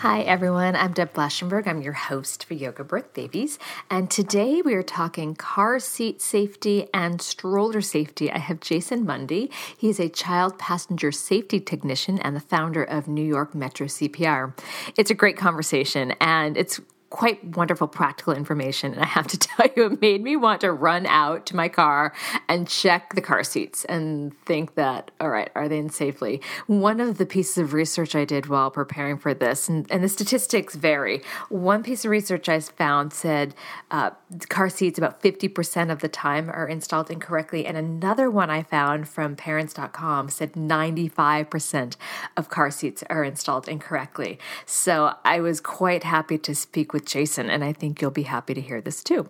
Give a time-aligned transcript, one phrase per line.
[0.00, 0.76] Hi, everyone.
[0.76, 1.66] I'm Deb Flashenberg.
[1.66, 3.58] I'm your host for Yoga Birth Babies.
[3.88, 8.30] And today we are talking car seat safety and stroller safety.
[8.30, 9.50] I have Jason Mundy.
[9.74, 14.52] He is a child passenger safety technician and the founder of New York Metro CPR.
[14.98, 16.78] It's a great conversation, and it's
[17.16, 18.92] quite wonderful practical information.
[18.92, 21.68] And I have to tell you, it made me want to run out to my
[21.68, 22.12] car
[22.46, 26.42] and check the car seats and think that, all right, are they in safely?
[26.66, 30.10] One of the pieces of research I did while preparing for this, and, and the
[30.10, 31.22] statistics vary.
[31.48, 33.54] One piece of research I found said
[33.90, 34.10] uh,
[34.50, 37.64] car seats about 50% of the time are installed incorrectly.
[37.64, 41.96] And another one I found from parents.com said 95%
[42.36, 44.38] of car seats are installed incorrectly.
[44.66, 48.54] So I was quite happy to speak with Jason, and I think you'll be happy
[48.54, 49.28] to hear this too.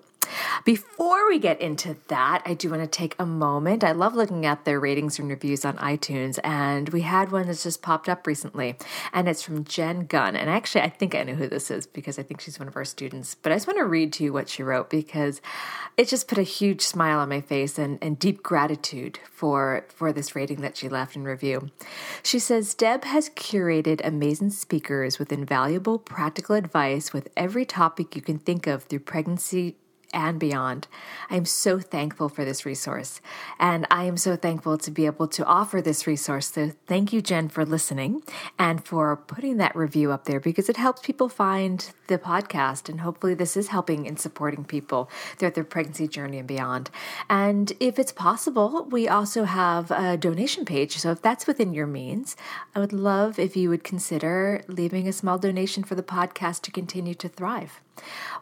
[0.65, 3.85] Before we get into that, I do want to take a moment.
[3.85, 7.63] I love looking at their ratings and reviews on iTunes, and we had one that's
[7.63, 8.77] just popped up recently,
[9.13, 10.37] and it's from Jen Gunn.
[10.37, 12.77] And actually, I think I know who this is because I think she's one of
[12.77, 13.35] our students.
[13.35, 15.41] But I just want to read to you what she wrote because
[15.97, 20.13] it just put a huge smile on my face and, and deep gratitude for for
[20.13, 21.71] this rating that she left in review.
[22.23, 28.23] She says Deb has curated amazing speakers with invaluable practical advice with every topic you
[28.23, 29.77] can think of through pregnancy
[30.13, 30.89] and beyond.
[31.31, 33.21] I am so thankful for this resource,
[33.59, 36.53] and I am so thankful to be able to offer this resource.
[36.53, 38.23] So, thank you, Jen, for listening
[38.59, 43.01] and for putting that review up there because it helps people find the podcast, and
[43.01, 46.91] hopefully, this is helping in supporting people throughout their pregnancy journey and beyond.
[47.29, 50.97] And if it's possible, we also have a donation page.
[50.99, 52.37] So, if that's within your means,
[52.75, 56.71] I would love if you would consider leaving a small donation for the podcast to
[56.71, 57.81] continue to thrive.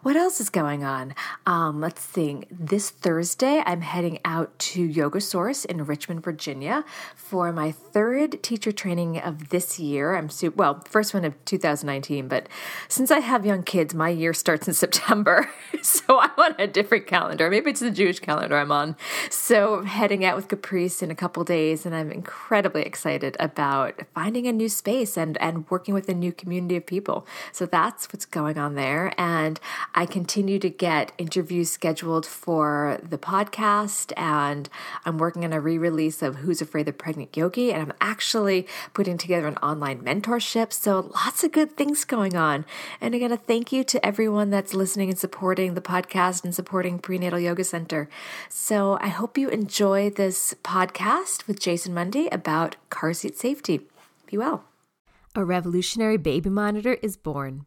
[0.03, 1.15] What else is going on?
[1.47, 2.43] Um, let's see.
[2.51, 6.85] This Thursday, I'm heading out to Yoga Source in Richmond, Virginia
[7.15, 10.15] for my third teacher training of this year.
[10.15, 12.49] I'm super, well, first one of 2019, but
[12.89, 15.49] since I have young kids, my year starts in September.
[15.83, 17.49] so I'm on a different calendar.
[17.49, 18.97] Maybe it's the Jewish calendar I'm on.
[19.31, 24.03] So I'm heading out with Caprice in a couple days, and I'm incredibly excited about
[24.15, 27.27] finding a new space and, and working with a new community of people.
[27.53, 29.13] So that's what's going on there.
[29.17, 29.61] And and
[29.95, 34.13] I continue to get interviews scheduled for the podcast.
[34.17, 34.69] And
[35.05, 37.73] I'm working on a re release of Who's Afraid of Pregnant Yogi.
[37.73, 40.73] And I'm actually putting together an online mentorship.
[40.73, 42.65] So lots of good things going on.
[43.01, 46.99] And again, a thank you to everyone that's listening and supporting the podcast and supporting
[46.99, 48.09] Prenatal Yoga Center.
[48.49, 53.83] So I hope you enjoy this podcast with Jason Mundy about car seat safety.
[54.27, 54.65] Be well.
[55.35, 57.67] A revolutionary baby monitor is born.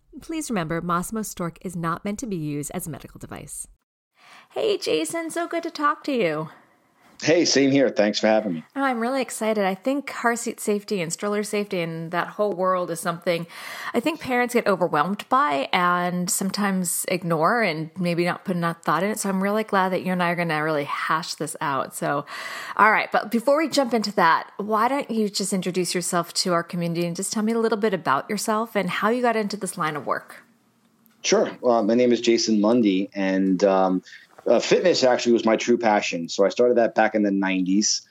[0.19, 3.67] Please remember, Masimo Stork is not meant to be used as a medical device.
[4.51, 6.49] Hey, Jason, so good to talk to you.
[7.21, 7.89] Hey, same here.
[7.89, 8.63] Thanks for having me.
[8.75, 9.63] Oh, I'm really excited.
[9.63, 13.45] I think car seat safety and stroller safety and that whole world is something
[13.93, 19.03] I think parents get overwhelmed by and sometimes ignore and maybe not put enough thought
[19.03, 19.19] in it.
[19.19, 21.95] So I'm really glad that you and I are going to really hash this out.
[21.95, 22.25] So,
[22.75, 23.11] all right.
[23.11, 27.05] But before we jump into that, why don't you just introduce yourself to our community
[27.05, 29.77] and just tell me a little bit about yourself and how you got into this
[29.77, 30.43] line of work?
[31.23, 31.51] Sure.
[31.61, 34.01] Well, my name is Jason Mundy, and um,
[34.47, 36.29] uh, fitness actually was my true passion.
[36.29, 38.01] So I started that back in the 90s.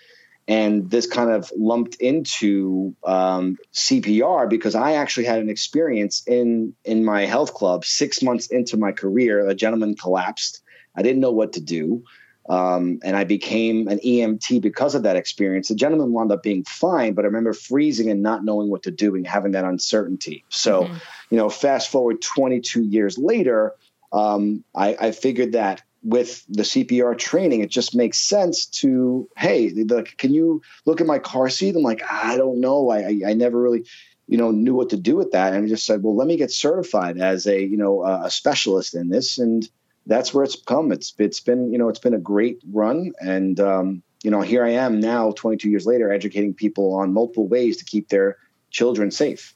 [0.49, 6.75] And this kind of lumped into um, CPR because I actually had an experience in
[6.85, 9.47] in my health club six months into my career.
[9.47, 10.63] A gentleman collapsed.
[10.97, 12.03] I didn't know what to do,
[12.49, 15.69] um, and I became an EMT because of that experience.
[15.69, 18.91] The gentleman wound up being fine, but I remember freezing and not knowing what to
[18.91, 20.45] do and having that uncertainty.
[20.49, 20.97] So, mm-hmm.
[21.31, 23.75] you know, fast forward 22 years later,
[24.13, 29.71] um, I, I figured that with the CPR training, it just makes sense to, hey,
[29.71, 31.77] the, can you look at my car seat?
[31.77, 32.89] I'm like, I don't know.
[32.91, 33.85] I, I, I, never really,
[34.27, 35.53] you know, knew what to do with that.
[35.53, 38.95] And I just said, well, let me get certified as a, you know, a specialist
[38.95, 39.39] in this.
[39.39, 39.69] And
[40.07, 40.91] that's where it's come.
[40.91, 43.13] It's, it's been, you know, it's been a great run.
[43.21, 47.47] And, um, you know, here I am now, 22 years later, educating people on multiple
[47.47, 48.39] ways to keep their
[48.71, 49.55] children safe.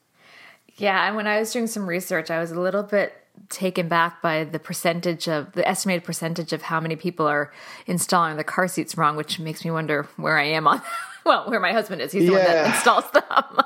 [0.76, 1.06] Yeah.
[1.06, 3.14] And when I was doing some research, I was a little bit
[3.48, 7.52] taken back by the percentage of the estimated percentage of how many people are
[7.86, 10.82] installing the car seats wrong, which makes me wonder where I am on.
[11.26, 12.38] Well, where my husband is, he's the yeah.
[12.38, 13.60] one that installs them.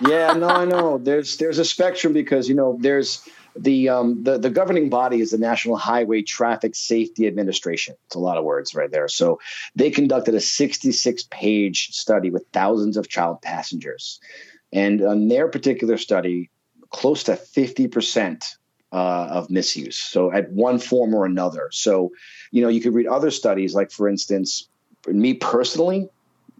[0.08, 0.96] yeah, no, I know.
[0.96, 5.32] There's there's a spectrum because you know there's the um the, the governing body is
[5.32, 7.96] the National Highway Traffic Safety Administration.
[8.06, 9.08] It's a lot of words right there.
[9.08, 9.40] So
[9.76, 14.18] they conducted a 66 page study with thousands of child passengers,
[14.72, 16.48] and on their particular study,
[16.88, 18.56] close to 50 percent
[18.92, 19.96] uh, of misuse.
[19.96, 21.68] So at one form or another.
[21.72, 22.12] So,
[22.50, 24.68] you know, you could read other studies, like for instance,
[25.06, 26.08] me personally,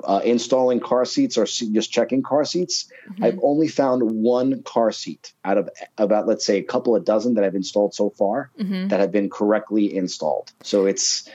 [0.05, 3.25] uh, installing car seats or just checking car seats, mm-hmm.
[3.25, 5.69] I've only found one car seat out of
[5.99, 8.89] about let's say a couple of dozen that I've installed so far mm-hmm.
[8.89, 10.53] that have been correctly installed.
[10.63, 11.29] So it's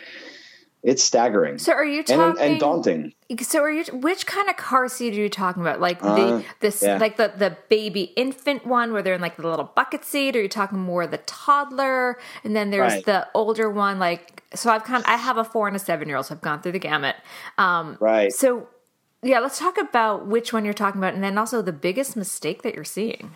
[0.87, 1.57] it's staggering.
[1.57, 3.13] So are you talking and, and, daunting?
[3.41, 3.83] So are you?
[3.91, 5.81] Which kind of car seat are you talking about?
[5.81, 6.97] Like the uh, this yeah.
[6.97, 10.37] like the the baby infant one where they're in like the little bucket seat?
[10.37, 12.17] Or are you talking more the toddler?
[12.45, 13.05] And then there's right.
[13.05, 13.99] the older one.
[13.99, 16.35] Like so, I've kind of, I have a four and a seven year old, so
[16.35, 17.17] I've gone through the gamut.
[17.57, 18.31] Um, right.
[18.31, 18.69] So
[19.21, 22.61] yeah, let's talk about which one you're talking about, and then also the biggest mistake
[22.61, 23.31] that you're seeing.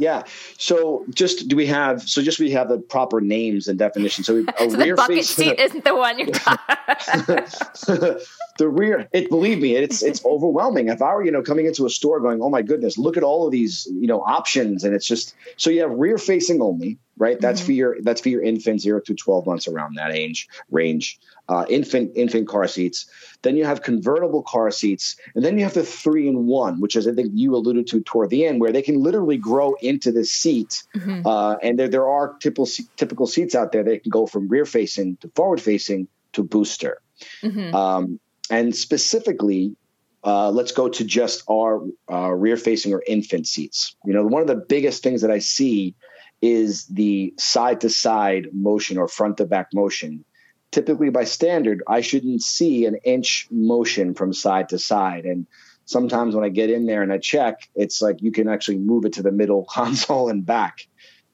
[0.00, 0.24] Yeah.
[0.58, 4.26] So just do we have so just we have the proper names and definitions.
[4.26, 8.16] So, a so rear the bucket face, seat isn't the one you're talking.
[8.60, 11.86] the rear it believe me it's it's overwhelming if i were you know coming into
[11.86, 14.94] a store going oh my goodness look at all of these you know options and
[14.94, 17.66] it's just so you have rear facing only right that's mm-hmm.
[17.66, 21.18] for your that's for your infant 0 to 12 months around that age range
[21.48, 23.06] uh, infant infant car seats
[23.42, 26.96] then you have convertible car seats and then you have the three in one which
[26.96, 30.12] is i think you alluded to toward the end where they can literally grow into
[30.12, 31.26] the seat mm-hmm.
[31.26, 34.64] uh, and there, there are typical typical seats out there that can go from rear
[34.64, 37.00] facing to forward facing to booster
[37.42, 37.74] mm-hmm.
[37.74, 38.20] um,
[38.50, 39.76] and specifically,
[40.24, 41.82] uh, let's go to just our
[42.12, 43.94] uh, rear facing or infant seats.
[44.04, 45.94] You know, one of the biggest things that I see
[46.42, 50.24] is the side to side motion or front to back motion.
[50.70, 55.24] Typically, by standard, I shouldn't see an inch motion from side to side.
[55.24, 55.46] And
[55.84, 59.04] sometimes when I get in there and I check, it's like you can actually move
[59.04, 60.86] it to the middle console and back.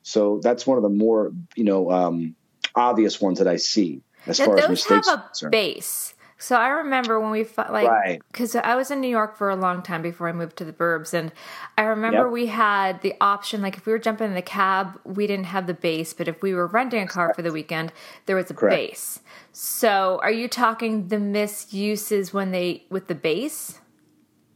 [0.02, 2.34] So that's one of the more, you know, um,
[2.74, 5.06] obvious ones that I see as now, far as mistakes.
[5.06, 6.14] Those have a base.
[6.38, 8.64] So I remember when we like because right.
[8.64, 11.14] I was in New York for a long time before I moved to the burbs,
[11.14, 11.32] and
[11.78, 12.30] I remember yep.
[12.30, 15.66] we had the option like if we were jumping in the cab, we didn't have
[15.66, 17.92] the base, but if we were renting a car for the weekend,
[18.26, 18.76] there was a Correct.
[18.76, 19.20] base.
[19.52, 23.80] So are you talking the misuses when they with the base?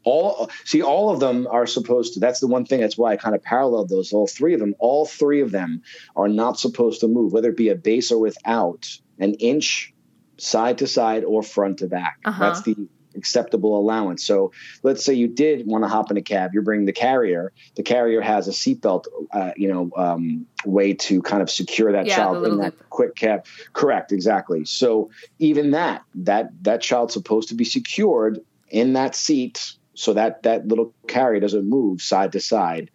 [0.04, 3.16] all see all of them are supposed to that's the one thing that's why i
[3.16, 5.82] kind of paralleled those all three of them all three of them
[6.16, 9.92] are not supposed to move whether it be a base or without an inch
[10.40, 12.18] side to side or front to back.
[12.24, 12.44] Uh-huh.
[12.44, 14.24] That's the acceptable allowance.
[14.24, 17.52] So let's say you did want to hop in a cab, you're bringing the carrier.
[17.74, 22.06] The carrier has a seatbelt, uh, you know, um, way to kind of secure that
[22.06, 22.90] yeah, child in that loop.
[22.90, 23.46] quick cab.
[23.72, 24.64] Correct, exactly.
[24.64, 30.44] So even that, that that child's supposed to be secured in that seat so that
[30.44, 32.90] that little carrier doesn't move side to side.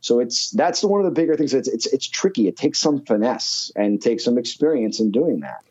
[0.00, 1.54] So it's that's one of the bigger things.
[1.54, 2.48] It's it's it's tricky.
[2.48, 5.62] It takes some finesse and takes some experience in doing that.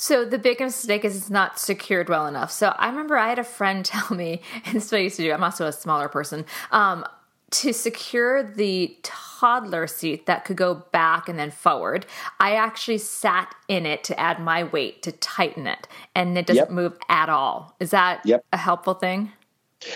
[0.00, 2.50] So the big mistake is it's not secured well enough.
[2.50, 5.16] So I remember I had a friend tell me, and this is what I used
[5.16, 5.30] to do.
[5.30, 6.46] I'm also a smaller person.
[6.72, 7.04] Um,
[7.50, 12.06] to secure the toddler seat that could go back and then forward,
[12.38, 16.62] I actually sat in it to add my weight to tighten it, and it doesn't
[16.62, 16.70] yep.
[16.70, 17.76] move at all.
[17.78, 18.42] Is that yep.
[18.54, 19.32] a helpful thing?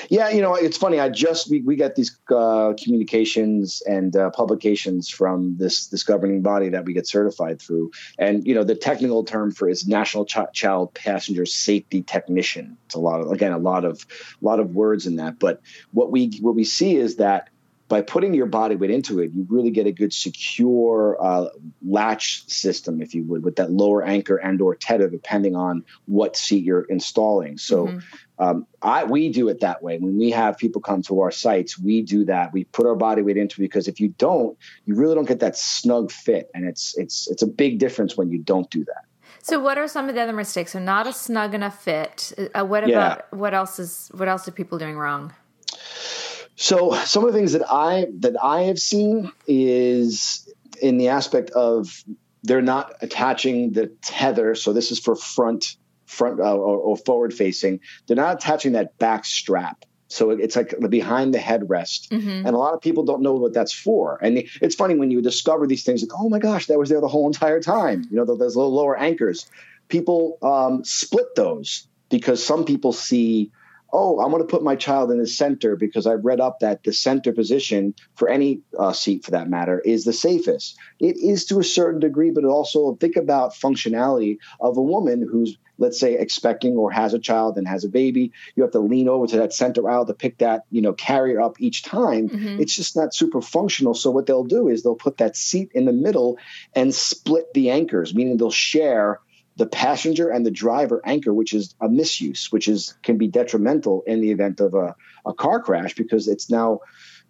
[0.08, 0.98] Yeah, you know, it's funny.
[0.98, 6.40] I just we, we got these uh, communications and uh, publications from this this governing
[6.42, 10.24] body that we get certified through, and you know, the technical term for is National
[10.24, 12.78] Ch- Child Passenger Safety Technician.
[12.86, 14.06] It's a lot of again a lot of
[14.40, 15.60] a lot of words in that, but
[15.92, 17.50] what we what we see is that
[17.88, 21.48] by putting your body weight into it, you really get a good secure uh,
[21.86, 26.36] latch system, if you would, with that lower anchor and or tether, depending on what
[26.36, 27.58] seat you're installing.
[27.58, 27.98] So, mm-hmm.
[28.38, 29.98] um, I we do it that way.
[29.98, 32.52] When we have people come to our sites, we do that.
[32.52, 35.40] We put our body weight into it because if you don't, you really don't get
[35.40, 39.04] that snug fit, and it's it's it's a big difference when you don't do that.
[39.42, 40.72] So, what are some of the other mistakes?
[40.72, 42.32] So, not a snug enough fit.
[42.54, 43.38] Uh, what about yeah.
[43.38, 45.34] what else is what else are people doing wrong?
[46.56, 50.48] So some of the things that I that I have seen is
[50.80, 52.04] in the aspect of
[52.42, 54.54] they're not attaching the tether.
[54.54, 57.80] So this is for front front uh, or, or, forward facing.
[58.06, 59.84] They're not attaching that back strap.
[60.08, 62.46] So it's like behind the headrest, mm-hmm.
[62.46, 64.18] and a lot of people don't know what that's for.
[64.22, 67.00] And it's funny when you discover these things, like, oh my gosh, that was there
[67.00, 68.06] the whole entire time.
[68.10, 69.50] You know, those little lower anchors.
[69.88, 73.50] People um, split those because some people see
[73.94, 76.82] oh, I'm going to put my child in the center because I've read up that
[76.82, 80.76] the center position for any uh, seat, for that matter, is the safest.
[80.98, 85.56] It is to a certain degree, but also think about functionality of a woman who's
[85.78, 89.08] let's say expecting or has a child and has a baby you have to lean
[89.08, 92.60] over to that center aisle to pick that you know carrier up each time mm-hmm.
[92.60, 95.84] it's just not super functional so what they'll do is they'll put that seat in
[95.84, 96.38] the middle
[96.76, 99.20] and split the anchors meaning they'll share
[99.56, 104.02] the passenger and the driver anchor, which is a misuse, which is can be detrimental
[104.06, 106.80] in the event of a, a car crash because it's now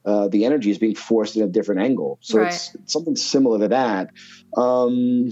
[0.05, 2.19] uh, the energy is being forced in a different angle.
[2.21, 2.53] So right.
[2.53, 4.11] it's, it's, something similar to that.
[4.57, 5.31] Um,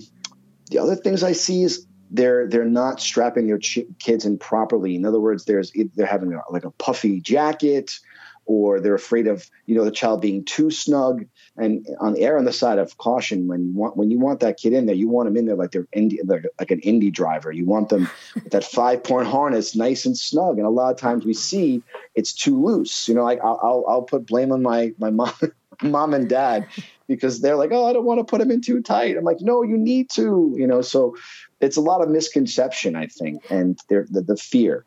[0.71, 4.97] the other things I see is they're they're not strapping their ch- kids in properly.
[4.97, 7.99] In other words, there's they're having a, like a puffy jacket
[8.45, 11.25] or they're afraid of you know the child being too snug
[11.57, 14.41] and on the err on the side of caution when you want when you want
[14.41, 16.21] that kid in there you want them in there like they're Indy
[16.59, 17.53] like an Indy driver.
[17.53, 20.59] You want them with that five point harness nice and snug.
[20.59, 21.83] And a lot of times we see
[22.15, 23.09] it's too loose.
[23.09, 25.35] You know like I'll I'll, I'll put blame on my my mom
[25.83, 26.67] mom and dad
[27.07, 29.17] because they're like oh I don't want to put them in too tight.
[29.17, 30.81] I'm like no you need to you know?
[30.81, 31.17] So
[31.61, 34.87] it's a lot of misconception I think and the, the fear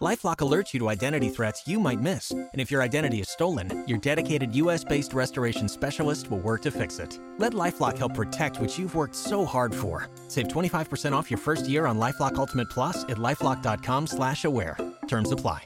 [0.00, 2.30] Lifelock alerts you to identity threats you might miss.
[2.30, 6.70] And if your identity is stolen, your dedicated US based restoration specialist will work to
[6.70, 7.18] fix it.
[7.38, 10.08] Let Lifelock help protect what you've worked so hard for.
[10.28, 14.76] Save 25% off your first year on Lifelock Ultimate Plus at lifelock.com slash aware.
[15.08, 15.64] Terms apply.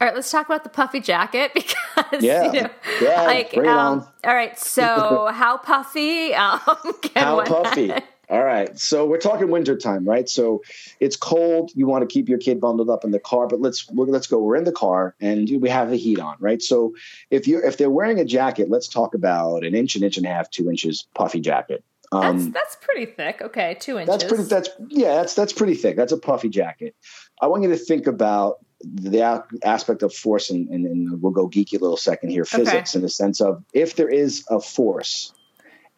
[0.00, 2.70] All right, let's talk about the puffy jacket because yeah, you know,
[3.00, 4.56] yeah, like um, all right.
[4.56, 6.34] So how puffy?
[6.34, 6.60] Um,
[7.16, 7.92] how puffy?
[8.30, 8.78] All right.
[8.78, 10.28] So we're talking wintertime, right?
[10.28, 10.62] So
[11.00, 11.70] it's cold.
[11.74, 14.38] You want to keep your kid bundled up in the car, but let's let's go.
[14.38, 16.60] We're in the car and we have the heat on, right?
[16.60, 16.94] So
[17.30, 20.26] if you're if they're wearing a jacket, let's talk about an inch, an inch and
[20.26, 21.84] a half, two inches puffy jacket.
[22.12, 23.40] Um, that's that's pretty thick.
[23.42, 24.08] Okay, two inches.
[24.08, 24.44] That's pretty.
[24.44, 25.14] That's yeah.
[25.16, 25.96] That's that's pretty thick.
[25.96, 26.94] That's a puffy jacket.
[27.40, 31.48] I want you to think about the aspect of force, and, and, and, we'll go
[31.48, 32.44] geeky a little second here.
[32.44, 32.98] Physics, okay.
[32.98, 35.32] in the sense of if there is a force,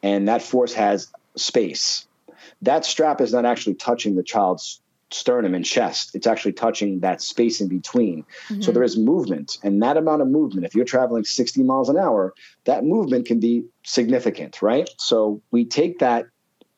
[0.03, 2.07] and that force has space,
[2.63, 4.81] that strap is not actually touching the child's
[5.11, 6.15] sternum and chest.
[6.15, 8.25] It's actually touching that space in between.
[8.49, 8.63] Mm-hmm.
[8.63, 10.67] So there is movement, and that amount of movement.
[10.67, 14.89] If you're traveling 60 miles an hour, that movement can be significant, right?
[14.99, 16.27] So we take that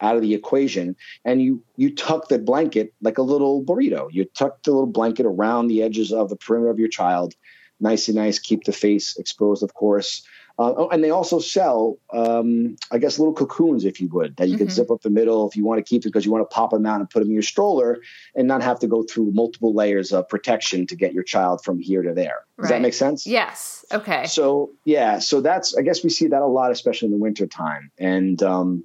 [0.01, 4.25] out of the equation and you you tuck the blanket like a little burrito you
[4.25, 7.37] tuck the little blanket around the edges of the perimeter of your child
[7.83, 10.23] nice and nice, keep the face exposed, of course.
[10.63, 14.47] Uh, oh, and they also sell, um, I guess, little cocoons, if you would, that
[14.47, 14.67] you mm-hmm.
[14.67, 16.55] can zip up the middle if you want to keep it because you want to
[16.55, 18.01] pop them out and put them in your stroller
[18.37, 21.81] and not have to go through multiple layers of protection to get your child from
[21.81, 22.45] here to there.
[22.59, 22.77] Does right.
[22.77, 23.27] that make sense?
[23.27, 23.85] Yes.
[23.93, 24.27] Okay.
[24.27, 25.19] So, yeah.
[25.19, 27.91] So that's, I guess we see that a lot, especially in the winter time.
[27.99, 28.85] And, um,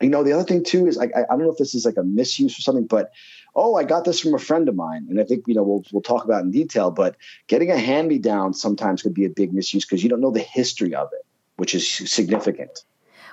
[0.00, 1.96] you know, the other thing too is I, I don't know if this is like
[1.96, 3.12] a misuse or something, but
[3.56, 5.06] oh, I got this from a friend of mine.
[5.08, 7.16] And I think, you know, we'll, we'll talk about in detail, but
[7.48, 10.30] getting a hand me down sometimes could be a big misuse because you don't know
[10.30, 11.24] the history of it,
[11.56, 12.84] which is significant.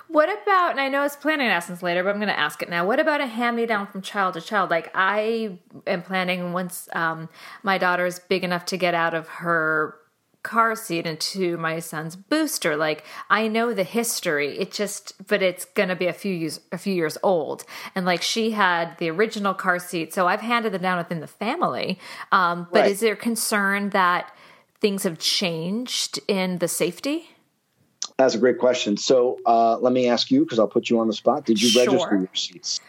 [0.08, 2.68] What about, and I know it's planning ask later, but I'm going to ask it
[2.68, 2.86] now.
[2.86, 4.70] What about a hand me down from child to child?
[4.70, 7.28] Like, I am planning once um,
[7.62, 9.96] my daughter's big enough to get out of her
[10.44, 12.76] car seat into my son's booster.
[12.76, 14.56] Like i know the history.
[14.58, 17.64] It just but it's going to be a few years a few years old.
[17.96, 21.26] And like she had the original car seat so i've handed them down within the
[21.26, 21.98] family.
[22.30, 22.90] Um, but right.
[22.92, 24.32] is there concern that
[24.80, 27.30] things have changed in the safety?
[28.18, 28.96] That's a great question.
[28.96, 31.46] So uh, let me ask you because i'll put you on the spot.
[31.46, 31.86] Did you sure.
[31.86, 32.80] register your seats?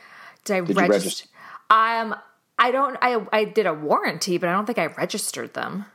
[0.44, 1.00] Did i did register?
[1.00, 1.30] register
[1.70, 2.16] um
[2.60, 5.86] i don't i i did a warranty but i don't think i registered them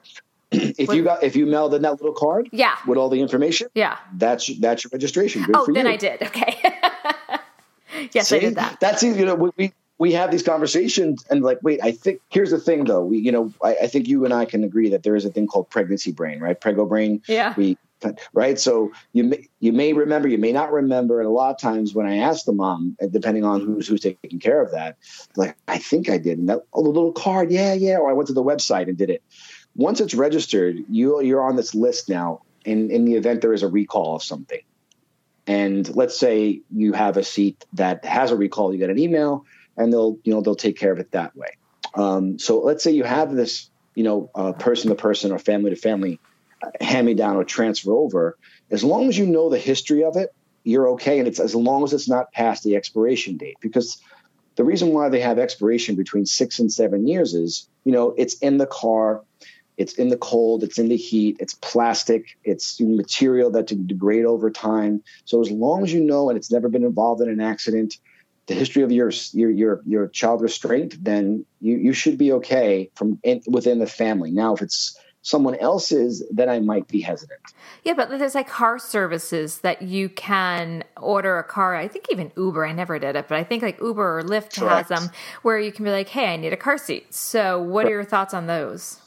[0.78, 0.96] if what?
[0.96, 3.98] you got if you mailed in that little card, yeah, with all the information, yeah,
[4.14, 5.42] that's that's your registration.
[5.44, 5.92] Good oh, then you.
[5.92, 6.22] I did.
[6.22, 6.58] Okay.
[8.12, 8.36] yes, See?
[8.36, 8.80] I did that.
[8.80, 12.58] That's you know we we have these conversations and like wait I think here's the
[12.58, 15.14] thing though we you know I, I think you and I can agree that there
[15.14, 17.76] is a thing called pregnancy brain right prego brain yeah we
[18.32, 21.58] right so you may you may remember you may not remember and a lot of
[21.58, 24.96] times when I ask the mom uh, depending on who's who's taking care of that
[25.36, 28.14] like I think I did and that oh the little card yeah yeah or I
[28.14, 29.22] went to the website and did it
[29.80, 32.42] once it's registered, you you're on this list now.
[32.66, 34.60] In in the event there is a recall of something,
[35.46, 39.46] and let's say you have a seat that has a recall, you get an email,
[39.78, 41.56] and they'll you know they'll take care of it that way.
[41.94, 45.70] Um, so let's say you have this you know uh, person to person or family
[45.70, 46.20] to family
[46.62, 48.36] uh, hand me down or transfer over.
[48.70, 51.84] As long as you know the history of it, you're okay, and it's as long
[51.84, 53.98] as it's not past the expiration date because
[54.56, 58.34] the reason why they have expiration between six and seven years is, you know, it's
[58.40, 59.22] in the car,
[59.80, 64.26] it's in the cold, it's in the heat, it's plastic, it's material that can degrade
[64.26, 65.02] over time.
[65.24, 67.96] So as long as you know and it's never been involved in an accident,
[68.46, 72.90] the history of your your your, your child restraint, then you you should be okay
[72.94, 74.30] from in, within the family.
[74.30, 77.40] Now, if it's someone else's, then I might be hesitant.
[77.82, 81.74] Yeah, but there's like car services that you can order a car.
[81.74, 84.58] I think even Uber, I never did it, but I think like Uber or Lyft
[84.58, 84.88] Correct.
[84.90, 87.14] has them where you can be like, hey, I need a car seat.
[87.14, 88.98] So, what are your thoughts on those?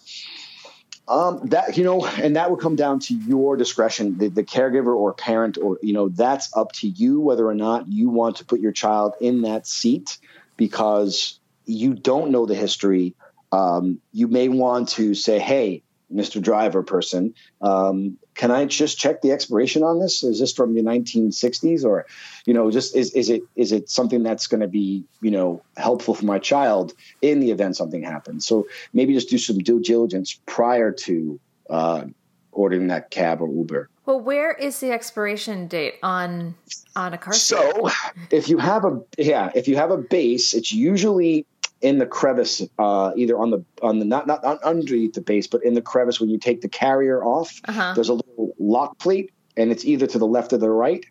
[1.06, 4.96] Um, that you know, and that would come down to your discretion, the, the, caregiver
[4.96, 8.46] or parent, or you know, that's up to you whether or not you want to
[8.46, 10.18] put your child in that seat
[10.56, 13.16] because you don't know the history.
[13.52, 15.83] Um, you may want to say, "Hey,
[16.14, 16.42] Mr.
[16.42, 20.24] Driver person, um, can I just check the expiration on this?
[20.24, 22.06] Is this from the 1960s, or,
[22.46, 25.62] you know, just is is it is it something that's going to be you know
[25.78, 28.46] helpful for my child in the event something happens?
[28.46, 32.06] So maybe just do some due diligence prior to uh,
[32.52, 33.90] ordering that cab or Uber.
[34.06, 36.56] Well, where is the expiration date on
[36.96, 37.34] on a car?
[37.34, 37.90] So,
[38.32, 41.46] if you have a yeah, if you have a base, it's usually
[41.84, 45.64] in the crevice, uh, either on the on the not not underneath the base, but
[45.64, 47.62] in the crevice when you take the carrier off.
[47.66, 47.94] Uh-huh.
[47.94, 51.06] There's a little lock plate, and it's either to the left or the right.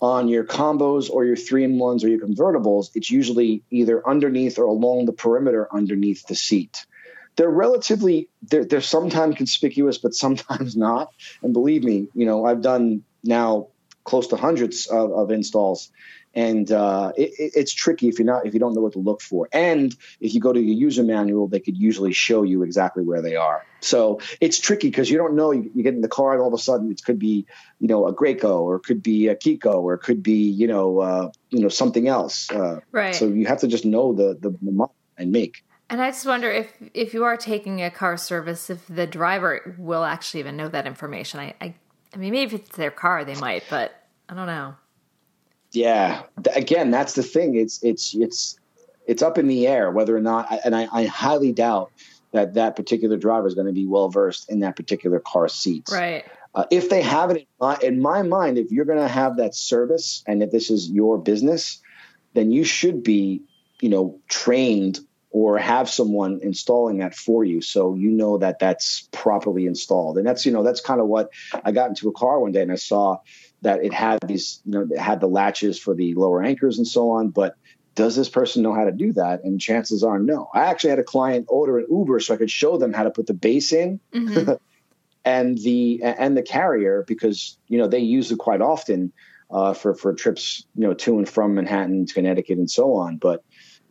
[0.00, 4.58] On your combos or your three in ones or your convertibles, it's usually either underneath
[4.58, 6.86] or along the perimeter underneath the seat.
[7.36, 11.12] They're relatively they're, they're sometimes conspicuous, but sometimes not.
[11.42, 13.68] And believe me, you know I've done now
[14.04, 15.90] close to hundreds of, of installs
[16.34, 19.20] and uh, it, it's tricky if you're not if you don't know what to look
[19.20, 19.48] for.
[19.52, 23.22] And if you go to your user manual, they could usually show you exactly where
[23.22, 23.64] they are.
[23.80, 25.52] So it's tricky because you don't know.
[25.52, 27.46] You, you, get in the car and all of a sudden it could be
[27.80, 30.66] you know a Graco or it could be a Chicco or it could be you
[30.66, 32.50] know uh, you know something else.
[32.50, 33.14] Uh, right.
[33.14, 35.64] So you have to just know the the, the model and make.
[35.90, 39.74] And I just wonder if if you are taking a car service, if the driver
[39.78, 41.40] will actually even know that information.
[41.40, 41.74] I, I,
[42.14, 43.92] I mean, maybe if it's their car, they might, but
[44.28, 44.74] I don't know.
[45.78, 46.22] Yeah,
[46.56, 47.54] again, that's the thing.
[47.54, 48.58] It's it's it's
[49.06, 51.92] it's up in the air whether or not, and I, I highly doubt
[52.32, 55.88] that that particular driver is going to be well versed in that particular car seat.
[55.90, 56.24] Right.
[56.52, 59.36] Uh, if they have it in my, in my mind, if you're going to have
[59.36, 61.80] that service and if this is your business,
[62.34, 63.42] then you should be,
[63.80, 64.98] you know, trained
[65.30, 70.26] or have someone installing that for you so you know that that's properly installed and
[70.26, 71.28] that's you know that's kind of what
[71.64, 73.18] i got into a car one day and i saw
[73.62, 76.86] that it had these, you know, it had the latches for the lower anchors and
[76.86, 77.30] so on.
[77.30, 77.56] But
[77.94, 79.42] does this person know how to do that?
[79.42, 80.48] And chances are no.
[80.54, 83.10] I actually had a client order an Uber so I could show them how to
[83.10, 84.00] put the base in.
[84.12, 84.52] Mm-hmm.
[85.24, 89.12] and the and the carrier because you know they use it quite often
[89.50, 93.16] uh, for for trips you know to and from Manhattan to Connecticut and so on.
[93.16, 93.42] But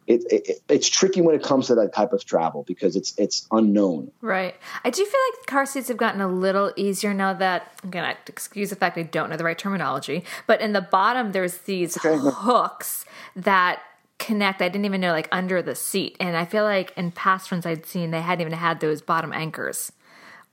[0.07, 3.45] it, it, it's tricky when it comes to that type of travel because it's it's
[3.51, 4.11] unknown.
[4.21, 4.55] Right.
[4.83, 8.15] I do feel like car seats have gotten a little easier now that I'm gonna
[8.25, 11.97] excuse the fact I don't know the right terminology, but in the bottom there's these
[11.97, 12.17] okay.
[12.17, 13.81] hooks that
[14.17, 14.61] connect.
[14.61, 17.65] I didn't even know like under the seat, and I feel like in past ones
[17.65, 19.91] I'd seen they hadn't even had those bottom anchors,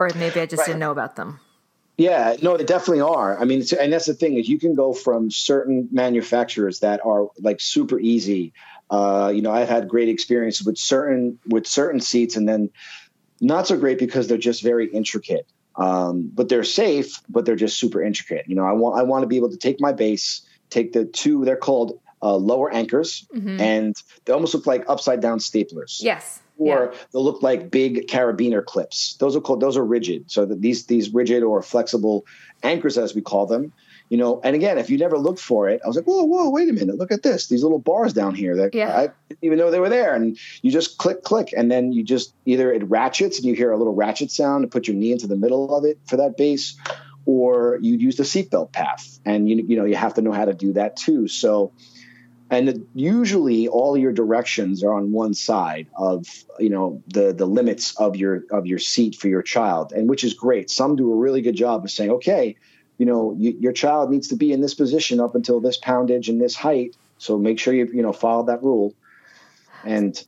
[0.00, 0.66] or maybe I just right.
[0.66, 1.38] didn't know about them.
[1.96, 3.38] Yeah, no, they definitely are.
[3.38, 7.28] I mean, and that's the thing is you can go from certain manufacturers that are
[7.38, 8.52] like super easy
[8.90, 12.70] uh, you know, I've had great experiences with certain with certain seats, and then
[13.40, 15.46] not so great because they're just very intricate.
[15.76, 18.48] Um, but they're safe, but they're just super intricate.
[18.48, 21.04] You know, I want I want to be able to take my base, take the
[21.04, 21.44] two.
[21.44, 23.60] They're called uh, lower anchors, mm-hmm.
[23.60, 23.94] and
[24.24, 26.02] they almost look like upside down staplers.
[26.02, 26.40] Yes.
[26.56, 26.98] Or yeah.
[27.12, 29.14] they'll look like big carabiner clips.
[29.14, 30.30] Those are called those are rigid.
[30.30, 32.24] So these these rigid or flexible
[32.62, 33.72] anchors, as we call them,
[34.10, 36.50] you know, and again, if you never looked for it, I was like, whoa, whoa,
[36.50, 38.96] wait a minute, look at this, these little bars down here that yeah.
[38.96, 40.14] I didn't even know they were there.
[40.14, 43.72] And you just click, click, and then you just either it ratchets and you hear
[43.72, 46.36] a little ratchet sound to put your knee into the middle of it for that
[46.36, 46.76] base,
[47.24, 50.44] or you'd use the seatbelt path, and you you know you have to know how
[50.44, 51.26] to do that too.
[51.26, 51.72] So,
[52.50, 56.26] and usually all your directions are on one side of
[56.58, 60.24] you know the the limits of your of your seat for your child, and which
[60.24, 60.70] is great.
[60.70, 62.56] Some do a really good job of saying, okay
[62.98, 66.28] you know, you, your child needs to be in this position up until this poundage
[66.28, 66.96] and this height.
[67.18, 68.94] So make sure you, you know, follow that rule.
[69.84, 70.22] And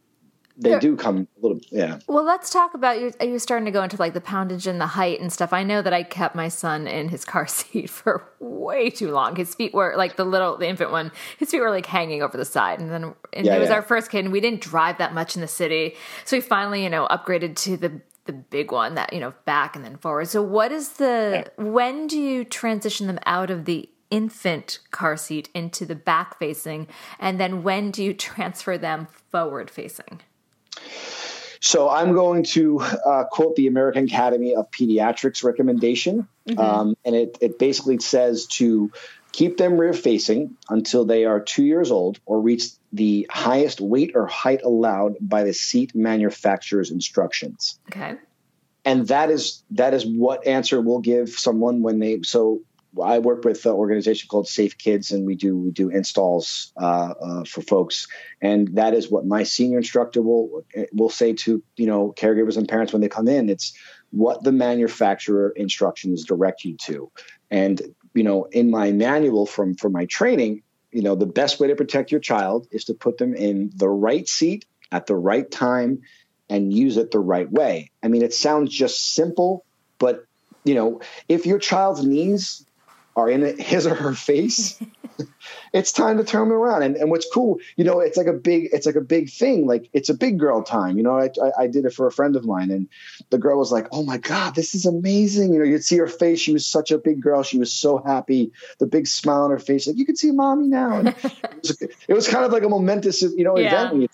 [0.58, 1.98] they do come a little, yeah.
[2.06, 3.12] Well, let's talk about you.
[3.20, 5.52] You're starting to go into like the poundage and the height and stuff?
[5.52, 9.36] I know that I kept my son in his car seat for way too long.
[9.36, 11.12] His feet were like the little, the infant one.
[11.38, 13.74] His feet were like hanging over the side, and then and yeah, it was yeah.
[13.74, 16.82] our first kid, and we didn't drive that much in the city, so we finally,
[16.82, 20.28] you know, upgraded to the the big one that you know back and then forward.
[20.28, 25.48] So what is the when do you transition them out of the infant car seat
[25.54, 26.86] into the back facing
[27.18, 30.20] and then when do you transfer them forward facing?
[31.60, 36.60] So I'm going to uh, quote the American Academy of Pediatrics recommendation, mm-hmm.
[36.60, 38.92] um, and it, it basically says to
[39.36, 44.12] keep them rear facing until they are two years old or reach the highest weight
[44.14, 47.78] or height allowed by the seat manufacturer's instructions.
[47.90, 48.14] Okay.
[48.86, 52.62] And that is that is what answer we'll give someone when they so
[53.02, 57.12] I work with an organization called Safe Kids, and we do we do installs uh,
[57.20, 58.06] uh, for folks,
[58.40, 62.68] and that is what my senior instructor will will say to you know caregivers and
[62.68, 63.50] parents when they come in.
[63.50, 63.76] It's
[64.12, 67.10] what the manufacturer instructions direct you to,
[67.50, 67.82] and
[68.16, 71.76] you know in my manual from from my training, you know, the best way to
[71.76, 76.02] protect your child is to put them in the right seat at the right time
[76.48, 77.90] and use it the right way.
[78.02, 79.64] I mean, it sounds just simple,
[79.98, 80.24] but
[80.64, 82.65] you know, if your child's knees
[83.16, 84.78] are in his or her face,
[85.72, 86.82] it's time to turn them around.
[86.82, 89.66] And, and what's cool, you know, it's like a big, it's like a big thing.
[89.66, 90.98] Like it's a big girl time.
[90.98, 92.88] You know, I, I, I, did it for a friend of mine, and
[93.30, 96.06] the girl was like, "Oh my god, this is amazing!" You know, you'd see her
[96.06, 96.40] face.
[96.40, 97.42] She was such a big girl.
[97.42, 98.52] She was so happy.
[98.78, 100.98] The big smile on her face, like you can see mommy now.
[100.98, 101.22] And it,
[101.62, 103.90] was, it was kind of like a momentous, you know, yeah.
[103.90, 104.10] event.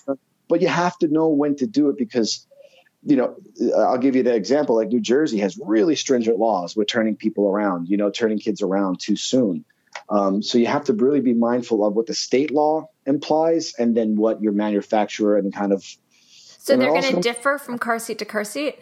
[0.48, 2.46] But you have to know when to do it because
[3.04, 3.36] you know,
[3.76, 4.76] I'll give you the example.
[4.76, 8.62] Like New Jersey has really stringent laws with turning people around, you know, turning kids
[8.62, 9.64] around too soon.
[10.08, 13.96] Um, so you have to really be mindful of what the state law implies and
[13.96, 15.84] then what your manufacturer and kind of.
[16.58, 18.78] So they're going to differ from car seat to car seat?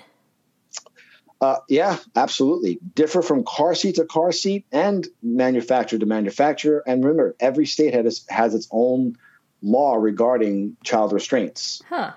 [1.41, 2.79] Uh, yeah, absolutely.
[2.95, 6.83] Differ from car seat to car seat and manufacturer to manufacturer.
[6.87, 9.17] And remember, every state has, has its own
[9.63, 11.81] law regarding child restraints.
[11.89, 12.13] Huh.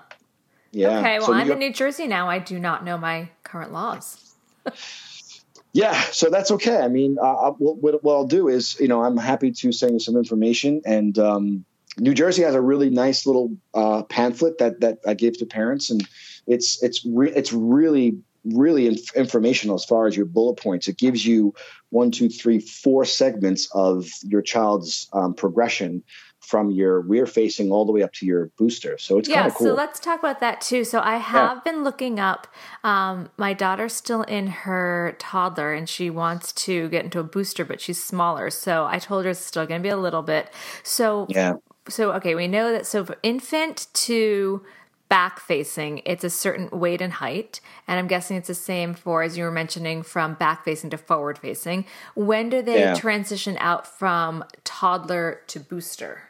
[0.74, 0.98] Yeah.
[0.98, 1.18] Okay.
[1.18, 2.28] Well, so I'm in New Jersey now.
[2.28, 4.34] I do not know my current laws.
[5.72, 5.98] yeah.
[6.10, 6.78] So that's okay.
[6.78, 9.98] I mean, uh, what, what, I'll do is, you know, I'm happy to send you
[10.00, 10.82] some information.
[10.84, 11.64] And um,
[11.98, 15.90] New Jersey has a really nice little uh, pamphlet that that I gave to parents,
[15.90, 16.06] and
[16.46, 20.88] it's it's re- it's really really inf- informational as far as your bullet points.
[20.88, 21.54] It gives you
[21.90, 26.02] one, two, three, four segments of your child's um, progression
[26.44, 28.98] from your rear facing all the way up to your booster.
[28.98, 29.66] So it's yeah, kind of cool.
[29.68, 30.84] So let's talk about that too.
[30.84, 31.72] So I have yeah.
[31.72, 32.46] been looking up.
[32.82, 37.64] Um, my daughter's still in her toddler and she wants to get into a booster,
[37.64, 38.50] but she's smaller.
[38.50, 40.50] So I told her it's still going to be a little bit.
[40.82, 41.54] So yeah.
[41.88, 42.86] So okay, we know that.
[42.86, 44.62] So for infant to
[45.08, 47.60] back facing, it's a certain weight and height.
[47.86, 50.98] And I'm guessing it's the same for, as you were mentioning, from back facing to
[50.98, 51.84] forward facing.
[52.14, 52.94] When do they yeah.
[52.94, 56.22] transition out from toddler to booster?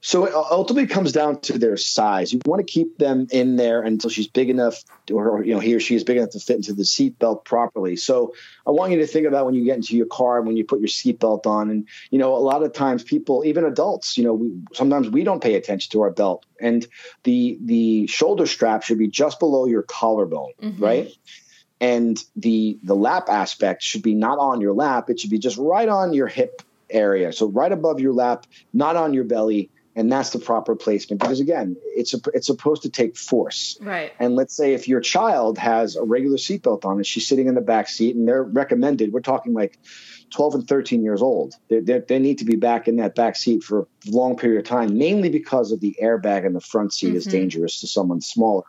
[0.00, 2.32] So it ultimately comes down to their size.
[2.32, 5.74] You want to keep them in there until she's big enough, or you know, he
[5.74, 7.96] or she is big enough to fit into the seatbelt properly.
[7.96, 8.34] So
[8.66, 10.64] I want you to think about when you get into your car, and when you
[10.64, 14.24] put your seatbelt on, and you know, a lot of times people, even adults, you
[14.24, 16.86] know, we, sometimes we don't pay attention to our belt, and
[17.24, 20.82] the the shoulder strap should be just below your collarbone, mm-hmm.
[20.82, 21.12] right?
[21.80, 25.58] And the the lap aspect should be not on your lap; it should be just
[25.58, 30.12] right on your hip area, so right above your lap, not on your belly and
[30.12, 33.76] that's the proper placement because again it's a, it's supposed to take force.
[33.80, 34.12] Right.
[34.20, 37.56] And let's say if your child has a regular seatbelt on and she's sitting in
[37.56, 39.78] the back seat and they're recommended we're talking like
[40.30, 43.34] 12 and 13 years old they, they, they need to be back in that back
[43.34, 46.92] seat for a long period of time mainly because of the airbag in the front
[46.92, 47.16] seat mm-hmm.
[47.16, 48.64] is dangerous to someone smaller.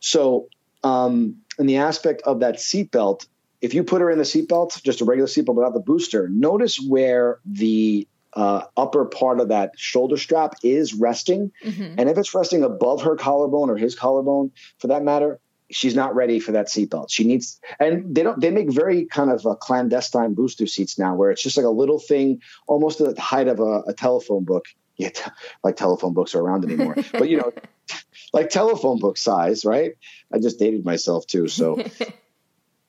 [0.00, 0.48] So
[0.84, 3.26] um, in the aspect of that seatbelt
[3.62, 6.78] if you put her in the seatbelt, just a regular seatbelt without the booster, notice
[6.78, 11.52] where the uh, upper part of that shoulder strap is resting.
[11.64, 11.94] Mm-hmm.
[11.96, 15.38] And if it's resting above her collarbone or his collarbone, for that matter,
[15.70, 17.10] she's not ready for that seatbelt.
[17.10, 21.14] She needs, and they don't, they make very kind of a clandestine booster seats now
[21.14, 24.44] where it's just like a little thing, almost at the height of a, a telephone
[24.44, 24.66] book.
[24.96, 25.30] Yeah, t-
[25.64, 27.52] like telephone books are around anymore, but you know,
[28.32, 29.92] like telephone book size, right?
[30.32, 31.48] I just dated myself too.
[31.48, 31.82] So,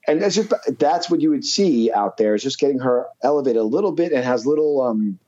[0.07, 3.61] and that's just, that's what you would see out there is just getting her elevated
[3.61, 5.19] a little bit and has little, um,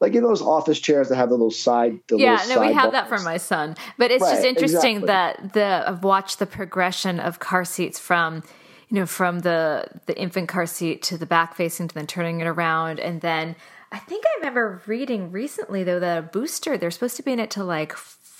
[0.00, 2.00] like in those office chairs that have the little side.
[2.08, 3.76] The yeah, little no, we have that for my son.
[3.96, 5.06] But it's right, just interesting exactly.
[5.06, 8.42] that the I've watched the progression of car seats from
[8.88, 12.40] you know from the the infant car seat to the back facing to then turning
[12.40, 13.56] it around and then
[13.90, 17.40] I think I remember reading recently though that a booster they're supposed to be in
[17.40, 17.94] it to like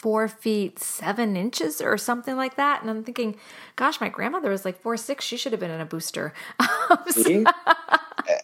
[0.07, 2.81] four feet seven inches or something like that.
[2.81, 3.35] And I'm thinking,
[3.75, 5.25] gosh, my grandmother was like four six.
[5.25, 6.33] She should have been in a booster.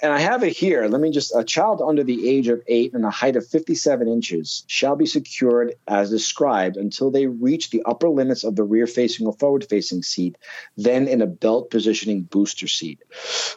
[0.03, 0.88] and I have it here.
[0.88, 4.09] Let me just a child under the age of eight and a height of 57
[4.09, 8.88] inches shall be secured as described until they reach the upper limits of the rear
[8.88, 10.38] facing or forward facing seat,
[10.77, 12.98] then in a belt positioning booster seat.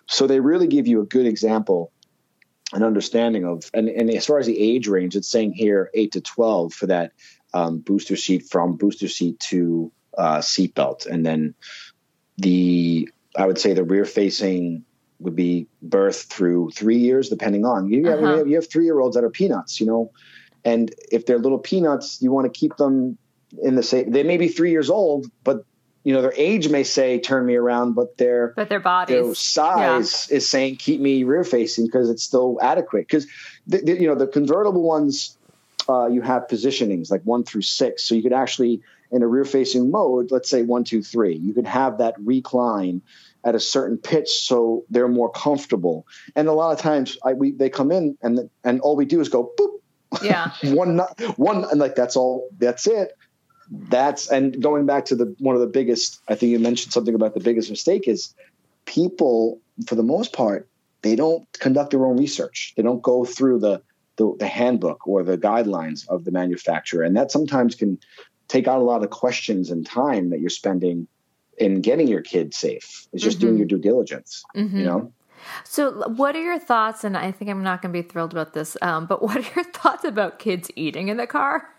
[0.05, 1.91] So they really give you a good example
[2.73, 6.13] an understanding of and, and as far as the age range it's saying here 8
[6.13, 7.11] to 12 for that
[7.55, 11.55] um, booster seat from booster seat to uh, seatbelt, and then
[12.37, 14.83] the I would say the rear facing
[15.19, 18.07] would be birth through three years, depending on you.
[18.07, 18.43] Have, uh-huh.
[18.43, 20.11] you have three year olds that are peanuts, you know,
[20.65, 23.17] and if they're little peanuts, you want to keep them
[23.63, 24.11] in the same.
[24.11, 25.63] They may be three years old, but
[26.03, 29.33] you know their age may say turn me around, but their but their body their
[29.33, 30.37] size yeah.
[30.37, 33.07] is saying keep me rear facing because it's still adequate.
[33.07, 33.27] Because
[33.65, 35.37] you know the convertible ones
[35.89, 38.03] uh, you have positionings like one through six.
[38.03, 41.53] So you could actually, in a rear facing mode, let's say one, two, three, you
[41.53, 43.01] could have that recline
[43.43, 46.07] at a certain pitch so they're more comfortable.
[46.35, 49.19] And a lot of times I, we, they come in and, and all we do
[49.21, 50.23] is go boop.
[50.23, 50.51] Yeah.
[50.73, 50.99] one,
[51.35, 53.11] one, and like that's all, that's it.
[53.69, 57.15] That's, and going back to the, one of the biggest, I think you mentioned something
[57.15, 58.33] about the biggest mistake is
[58.85, 60.67] people, for the most part,
[61.01, 62.73] they don't conduct their own research.
[62.75, 63.81] They don't go through the,
[64.17, 67.03] the, the handbook or the guidelines of the manufacturer.
[67.03, 67.99] And that sometimes can
[68.47, 71.07] take out a lot of questions and time that you're spending
[71.57, 73.07] in getting your kid safe.
[73.13, 73.47] It's just mm-hmm.
[73.47, 74.77] doing your due diligence, mm-hmm.
[74.77, 75.11] you know?
[75.63, 77.03] So, what are your thoughts?
[77.03, 79.53] And I think I'm not going to be thrilled about this, um, but what are
[79.55, 81.69] your thoughts about kids eating in the car?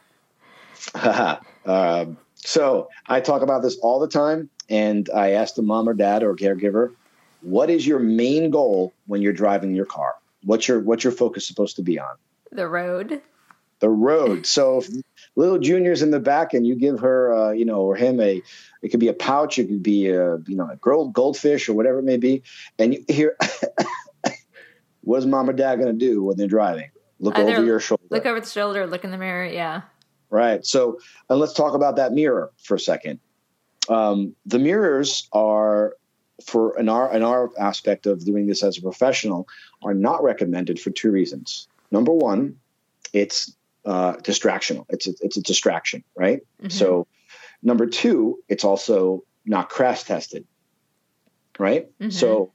[1.64, 5.94] um, so, I talk about this all the time, and I ask the mom or
[5.94, 6.92] dad or caregiver,
[7.40, 10.14] what is your main goal when you're driving your car?
[10.46, 12.14] What's your what's your focus supposed to be on?
[12.52, 13.20] The road.
[13.80, 14.46] The road.
[14.46, 14.88] So if
[15.34, 18.42] little Junior's in the back and you give her, uh, you know, or him a,
[18.80, 21.74] it could be a pouch, it could be a, you know, a gold goldfish or
[21.74, 22.44] whatever it may be,
[22.78, 23.36] and you hear,
[25.02, 26.90] what's mom or dad going to do when they're driving?
[27.18, 28.04] Look Either over your shoulder.
[28.08, 28.86] Look over the shoulder.
[28.86, 29.44] Look in the mirror.
[29.44, 29.82] Yeah.
[30.30, 30.64] Right.
[30.64, 33.20] So, and let's talk about that mirror for a second.
[33.88, 35.96] Um, the mirrors are
[36.44, 39.48] for in our in our aspect of doing this as a professional
[39.82, 41.68] are not recommended for two reasons.
[41.90, 42.56] Number one,
[43.12, 44.86] it's uh, distractional.
[44.88, 46.40] It's a, it's a distraction, right?
[46.60, 46.70] Mm-hmm.
[46.70, 47.06] So,
[47.62, 50.46] number two, it's also not crash tested,
[51.58, 51.88] right?
[52.00, 52.10] Mm-hmm.
[52.10, 52.52] So,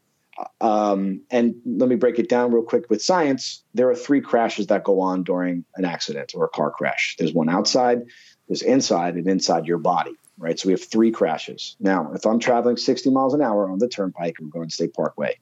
[0.59, 3.63] um, and let me break it down real quick with science.
[3.73, 7.15] There are three crashes that go on during an accident or a car crash.
[7.17, 8.03] There's one outside,
[8.47, 10.59] there's inside, and inside your body, right?
[10.59, 11.75] So we have three crashes.
[11.79, 15.37] Now, if I'm traveling 60 miles an hour on the turnpike, I'm going State Parkway,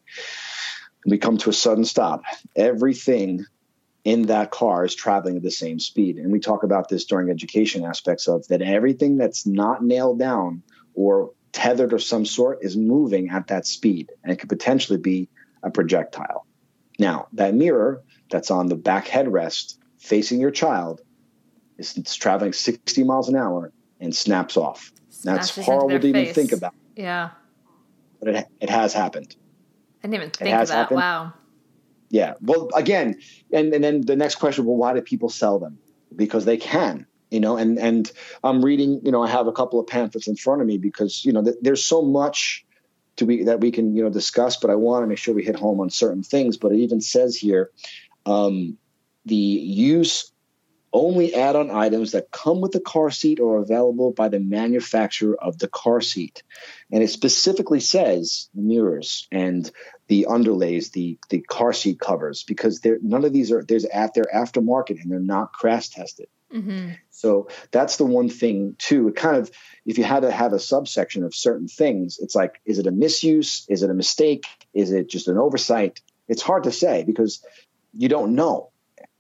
[1.06, 2.24] we come to a sudden stop,
[2.56, 3.46] everything
[4.04, 6.18] in that car is traveling at the same speed.
[6.18, 10.64] And we talk about this during education aspects of that everything that's not nailed down
[10.94, 14.10] or tethered or some sort is moving at that speed.
[14.24, 15.30] And it could potentially be
[15.64, 16.46] a projectile.
[16.98, 21.02] Now, that mirror that's on the back headrest facing your child
[21.78, 24.92] is it's traveling 60 miles an hour and snaps off.
[25.24, 27.32] That's horrible to their even think about, Yeah.
[28.20, 29.36] but it, it has happened.
[30.04, 30.74] I didn't even think of that.
[30.74, 30.98] happened.
[30.98, 31.34] Wow.
[32.10, 32.34] Yeah.
[32.42, 33.20] Well, again,
[33.52, 35.78] and, and then the next question, well, why do people sell them?
[36.16, 38.12] Because they can, you know, and, and
[38.44, 41.24] I'm reading, you know, I have a couple of pamphlets in front of me because,
[41.24, 42.66] you know, th- there's so much
[43.18, 45.44] to be, that we can, you know, discuss, but I want to make sure we
[45.44, 46.58] hit home on certain things.
[46.58, 47.70] But it even says here,
[48.26, 48.78] um,
[49.26, 50.32] the use
[50.91, 55.36] only add-on items that come with the car seat or are available by the manufacturer
[55.41, 56.43] of the car seat.
[56.91, 59.69] And it specifically says mirrors and
[60.08, 64.13] the underlays, the the car seat covers, because they're none of these are there's at
[64.13, 66.28] their aftermarket and they're not crash tested.
[66.54, 66.93] Mm-hmm.
[67.12, 69.10] So that's the one thing too.
[69.10, 69.52] It kind of
[69.86, 72.91] if you had to have a subsection of certain things, it's like is it a
[72.91, 73.65] misuse?
[73.69, 74.45] Is it a mistake?
[74.73, 76.02] Is it just an oversight?
[76.28, 77.45] It's hard to say because
[77.95, 78.71] you don't know.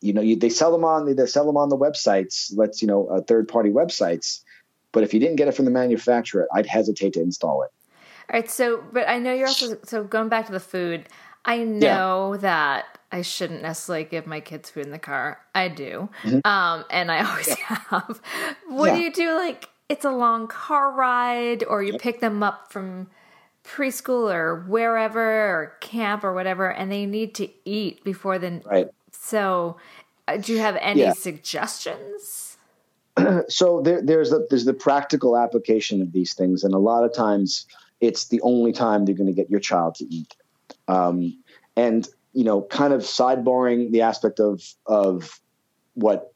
[0.01, 2.51] You know, you, they sell them on they sell them on the websites.
[2.55, 4.41] Let's you know, uh, third party websites.
[4.91, 7.71] But if you didn't get it from the manufacturer, I'd hesitate to install it.
[8.31, 8.49] All right.
[8.49, 11.07] So, but I know you're also, so going back to the food,
[11.45, 15.39] I know that I shouldn't necessarily give my kids food in the car.
[15.55, 16.09] I do.
[16.45, 18.21] Um, and I always have.
[18.67, 19.01] What do Mm-hmm.
[19.01, 19.35] You do?
[19.35, 23.07] Like, it's a long car ride, or you pick them up from
[23.65, 28.61] preschool or wherever, or camp or whatever, and they need to eat before then.
[28.65, 28.87] Right.
[29.11, 29.77] So,
[30.27, 31.13] uh, do you have any Yeah.
[31.13, 32.57] suggestions?
[33.49, 37.13] so there, there's the there's the practical application of these things, and a lot of
[37.13, 37.65] times
[38.01, 40.35] it's the only time they're going to get your child to eat.
[40.87, 41.41] Um,
[41.75, 45.39] and you know, kind of sidebarring the aspect of of
[45.93, 46.33] what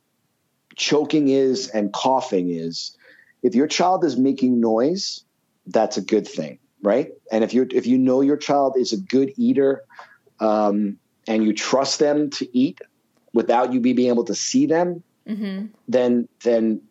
[0.75, 2.97] choking is and coughing is.
[3.43, 5.23] If your child is making noise,
[5.67, 7.09] that's a good thing, right?
[7.31, 9.83] And if you if you know your child is a good eater,
[10.39, 12.79] um, and you trust them to eat
[13.33, 15.67] without you being able to see them, Mm-hmm.
[15.87, 16.81] then then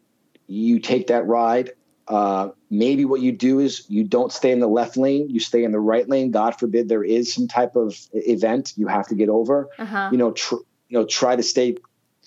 [0.47, 1.73] you take that ride.
[2.09, 5.65] Uh, maybe what you do is you don't stay in the left lane, you stay
[5.65, 6.31] in the right lane.
[6.31, 9.69] God forbid there is some type of event you have to get over.
[9.79, 10.09] Uh-huh.
[10.11, 10.57] You know, tr-
[10.89, 11.77] you know, try to stay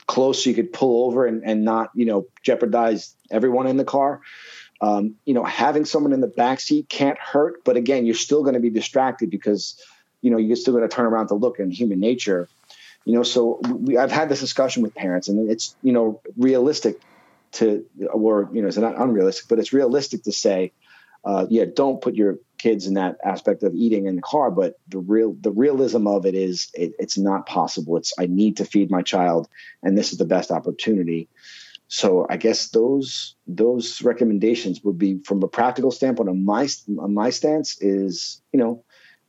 [0.08, 3.86] close so you could pull over and, and not you know jeopardize everyone in the
[3.86, 4.22] car.
[4.82, 8.44] Um, you know, having someone in the back seat can't hurt, but again, you're still
[8.44, 9.82] going to be distracted because
[10.26, 12.50] you know you're still going to turn around to look in human nature
[13.06, 17.00] you know so we, i've had this discussion with parents and it's you know realistic
[17.52, 20.72] to or you know it's not unrealistic but it's realistic to say
[21.24, 24.80] uh, yeah don't put your kids in that aspect of eating in the car but
[24.88, 27.98] the real the realism of it is it, it's not possible.
[27.98, 29.48] It's i need to feed my child
[29.84, 31.30] and this is the best opportunity.
[31.88, 37.14] So i guess those those recommendations would be from a practical standpoint on my on
[37.14, 38.84] my stance is you know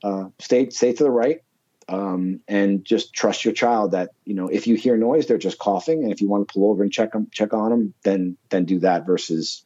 [0.07, 1.41] uh, stay stay to the right
[1.89, 5.59] um, and just trust your child that you know if you hear noise they're just
[5.59, 8.37] coughing and if you want to pull over and check them check on them then
[8.51, 9.65] then do that versus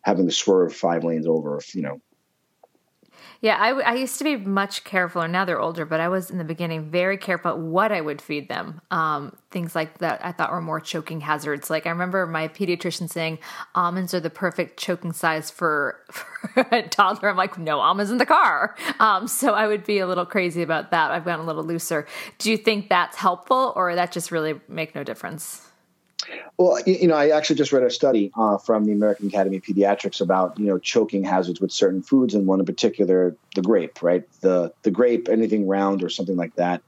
[0.00, 2.00] having to swerve five lanes over if you know
[3.42, 6.38] Yeah, I used to be much careful, and now they're older, but I was in
[6.38, 8.80] the beginning very careful what I would feed them.
[8.92, 11.68] Um, things like that I thought were more choking hazards.
[11.68, 13.40] Like I remember my pediatrician saying
[13.74, 17.30] almonds are the perfect choking size for, for a toddler.
[17.30, 18.76] I'm like, no almonds in the car.
[19.00, 21.10] Um, so I would be a little crazy about that.
[21.10, 22.06] I've gotten a little looser.
[22.38, 25.71] Do you think that's helpful, or that just really make no difference?
[26.58, 29.62] Well, you know, I actually just read a study uh, from the American Academy of
[29.62, 34.02] Pediatrics about you know choking hazards with certain foods, and one in particular, the grape.
[34.02, 36.82] Right, the the grape, anything round or something like that.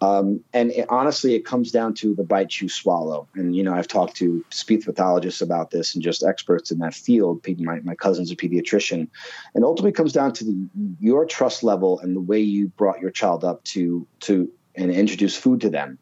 [0.00, 3.28] Um, and it, honestly, it comes down to the bite, you swallow.
[3.34, 6.94] And you know, I've talked to speech pathologists about this and just experts in that
[6.94, 7.44] field.
[7.60, 9.08] My my cousin's a pediatrician,
[9.54, 10.68] and ultimately it comes down to the,
[11.00, 15.36] your trust level and the way you brought your child up to to and introduce
[15.36, 15.98] food to them.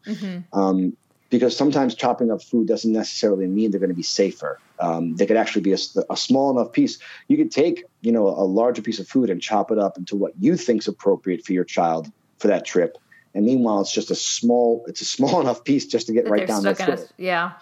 [0.53, 0.97] Um,
[1.33, 4.61] because sometimes chopping up food doesn't necessarily mean they're going to be safer.
[4.79, 6.99] Um, they could actually be a small enough piece.
[7.27, 10.15] You could take, you know, a larger piece of food and chop it up into
[10.15, 12.99] what you think's appropriate for your child for that trip.
[13.35, 16.31] And meanwhile, it's just a small, it's a small enough piece just to get That
[16.33, 17.13] right down their gonna, throat.
[17.17, 17.53] yeah,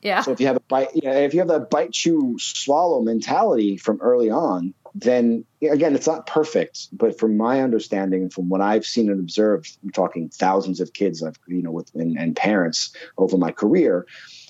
[0.00, 0.22] yeah.
[0.22, 3.02] So if you have a bite, you know, if you have that bite, chew, swallow
[3.02, 6.88] mentality from early on, then again, it's not perfect.
[6.92, 10.92] But from my understanding and from what I've seen and observed, I'm talking thousands of
[10.92, 14.06] kids, I've, you know, with and, and parents over my career.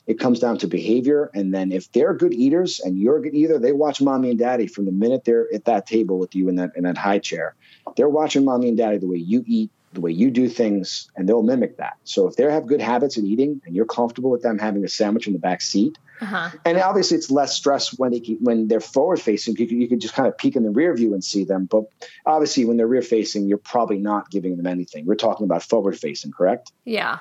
[0.06, 3.34] It comes down to behavior, and then if they're good eaters and you're a good
[3.34, 6.48] eater, they watch mommy and daddy from the minute they're at that table with you
[6.48, 7.54] in that in that high chair.
[7.96, 11.29] They're watching mommy and daddy the way you eat, the way you do things, and
[11.29, 11.96] they'll mimic that.
[12.05, 14.88] So if they have good habits in eating, and you're comfortable with them having a
[14.88, 16.51] sandwich in the back seat, Uh-huh.
[16.64, 19.57] and obviously it's less stress when they when they're forward facing.
[19.57, 21.66] You can, you can just kind of peek in the rear view and see them.
[21.66, 21.84] But
[22.26, 25.07] obviously, when they're rear facing, you're probably not giving them anything.
[25.07, 26.72] We're talking about forward facing, correct?
[26.84, 27.20] Yeah.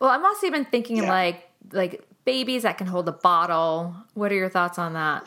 [0.00, 1.10] Well, I'm also even thinking Yeah.
[1.10, 3.94] like like babies that can hold a bottle.
[4.14, 5.26] What are your thoughts on that?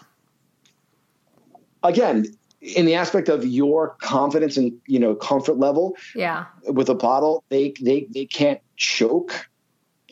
[1.84, 2.26] Again,
[2.62, 7.44] in the aspect of your confidence and you know comfort level, yeah, with a bottle,
[7.50, 9.50] they they they can't choke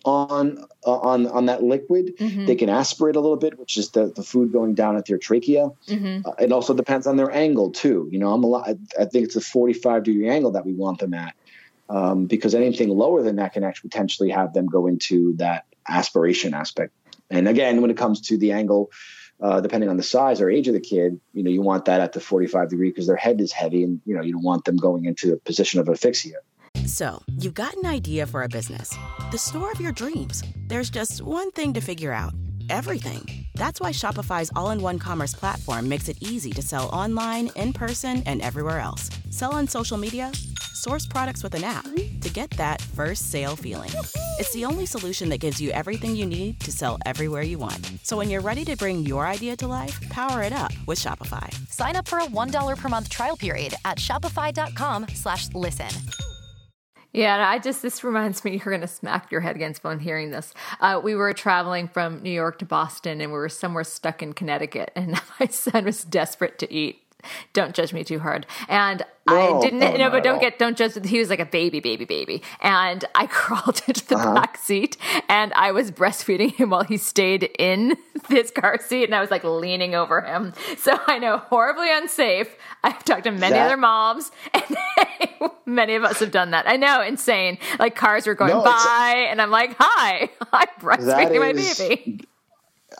[0.04, 2.18] on uh, on on that liquid.
[2.18, 2.46] Mm-hmm.
[2.46, 5.18] They can aspirate a little bit, which is the, the food going down at their
[5.18, 5.70] trachea.
[5.88, 6.28] Mm-hmm.
[6.28, 8.10] Uh, it also depends on their angle too.
[8.12, 8.70] You know, I'm a lot.
[9.00, 11.36] I think it's a 45 degree angle that we want them at,
[11.90, 16.54] um, because anything lower than that can actually potentially have them go into that aspiration
[16.54, 16.94] aspect.
[17.30, 18.90] And again, when it comes to the angle,
[19.42, 22.02] uh, depending on the size or age of the kid, you know, you want that
[22.02, 24.66] at the 45 degree because their head is heavy, and you know, you don't want
[24.66, 26.38] them going into a position of asphyxia.
[26.86, 28.96] So, you've got an idea for a business,
[29.32, 30.44] the store of your dreams.
[30.68, 32.34] There's just one thing to figure out
[32.70, 33.46] everything.
[33.56, 37.74] That's why Shopify's all in one commerce platform makes it easy to sell online, in
[37.74, 39.10] person, and everywhere else.
[39.30, 40.32] Sell on social media,
[40.80, 41.86] source products with an app
[42.22, 43.92] to get that first sale feeling.
[44.40, 47.86] It's the only solution that gives you everything you need to sell everywhere you want.
[48.04, 51.52] So when you're ready to bring your idea to life, power it up with Shopify.
[51.70, 55.90] Sign up for a $1 per month trial period at shopify.com slash listen.
[57.12, 60.30] Yeah, I just this reminds me you're going to smack your head against phone hearing
[60.30, 60.54] this.
[60.80, 64.34] Uh, we were traveling from New York to Boston, and we were somewhere stuck in
[64.34, 67.02] Connecticut, and my son was desperate to eat.
[67.54, 68.46] Don't judge me too hard.
[68.68, 70.94] And no, I didn't, no, no but don't get, don't judge.
[71.06, 72.42] He was like a baby, baby, baby.
[72.62, 74.34] And I crawled into the uh-huh.
[74.34, 74.98] back seat
[75.28, 77.98] and I was breastfeeding him while he stayed in
[78.30, 79.06] his car seat.
[79.06, 80.54] And I was like leaning over him.
[80.78, 82.56] So I know horribly unsafe.
[82.84, 84.78] I've talked to many that, other moms and
[85.66, 86.68] many of us have done that.
[86.68, 87.58] I know, insane.
[87.78, 92.22] Like cars were going no, by and I'm like, hi, I'm breastfeeding my baby.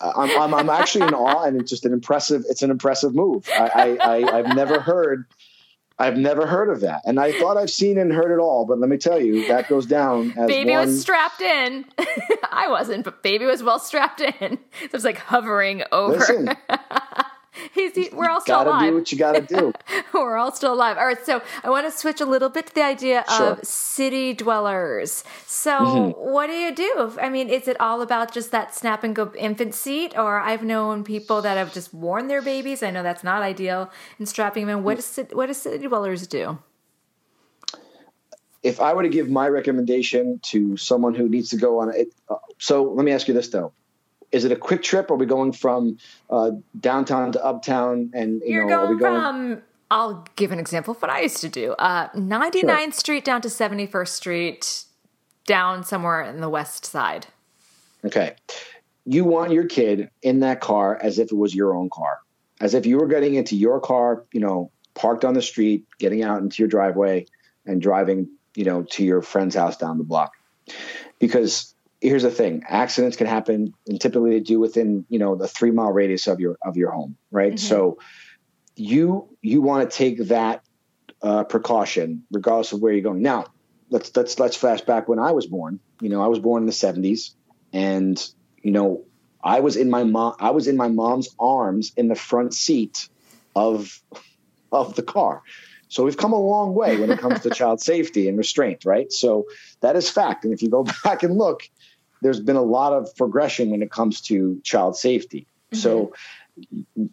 [0.02, 3.48] I'm, I'm, I'm, actually in awe and it's just an impressive, it's an impressive move.
[3.54, 5.26] I, I, I, I've never heard
[6.00, 7.02] I've never heard of that.
[7.06, 9.68] And I thought I've seen and heard it all, but let me tell you, that
[9.68, 10.88] goes down as Baby one...
[10.88, 11.84] was strapped in.
[12.52, 14.58] I wasn't, but baby was well strapped in.
[14.82, 16.18] It was like hovering over.
[16.18, 16.56] Listen,
[17.74, 18.90] He's, he, we're all still alive.
[18.90, 19.74] do what you gotta do.
[20.14, 20.98] we're all still alive.
[20.98, 23.54] All right, so I want to switch a little bit to the idea sure.
[23.54, 25.24] of city dwellers.
[25.46, 26.32] So, mm-hmm.
[26.32, 27.18] what do you do?
[27.22, 30.64] I mean, is it all about just that snap and go infant seat, or I've
[30.64, 32.84] known people that have just worn their babies.
[32.84, 34.84] I know that's not ideal, and strapping them in.
[34.84, 36.60] What does what do city dwellers do?
[38.62, 42.14] If I were to give my recommendation to someone who needs to go on it,
[42.30, 43.74] uh, so let me ask you this though:
[44.32, 45.10] is it a quick trip?
[45.12, 45.98] Are we going from
[46.30, 48.12] uh, downtown to uptown?
[48.14, 49.62] And you are know, going, going from.
[49.92, 51.72] I'll give an example of what I used to do.
[51.74, 52.92] Uh, 99th sure.
[52.92, 54.84] Street down to 71st Street,
[55.46, 57.28] down somewhere in the west side.
[58.06, 58.36] Okay.
[59.06, 62.20] You want your kid in that car as if it was your own car,
[62.62, 66.24] as if you were getting into your car, you know, parked on the street, getting
[66.24, 67.26] out into your driveway
[67.66, 70.34] and driving, you know, to your friend's house down the block.
[71.18, 75.48] Because here's the thing accidents can happen and typically they do within you know the
[75.48, 77.58] three mile radius of your of your home right mm-hmm.
[77.58, 77.98] so
[78.76, 80.64] you you want to take that
[81.22, 83.46] uh, precaution regardless of where you're going now
[83.90, 86.68] let's let's let's flash back when i was born you know i was born in
[86.68, 87.32] the 70s
[87.74, 88.32] and
[88.62, 89.04] you know
[89.44, 93.10] i was in my mom i was in my mom's arms in the front seat
[93.56, 94.02] of
[94.72, 95.42] of the car
[95.90, 99.12] so we've come a long way when it comes to child safety and restraint, right?
[99.12, 99.48] So
[99.82, 100.46] that is fact.
[100.46, 101.64] And if you go back and look,
[102.22, 105.48] there's been a lot of progression when it comes to child safety.
[105.72, 105.78] Mm-hmm.
[105.78, 106.14] So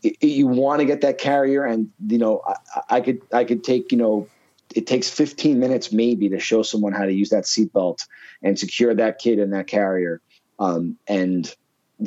[0.03, 3.93] you want to get that carrier and you know I, I, could i could take
[3.93, 4.29] you know
[4.75, 8.07] it takes 15 minutes maybe to show someone how to use that seatbelt
[8.43, 10.21] and secure that kid in that carrier
[10.59, 11.55] um, and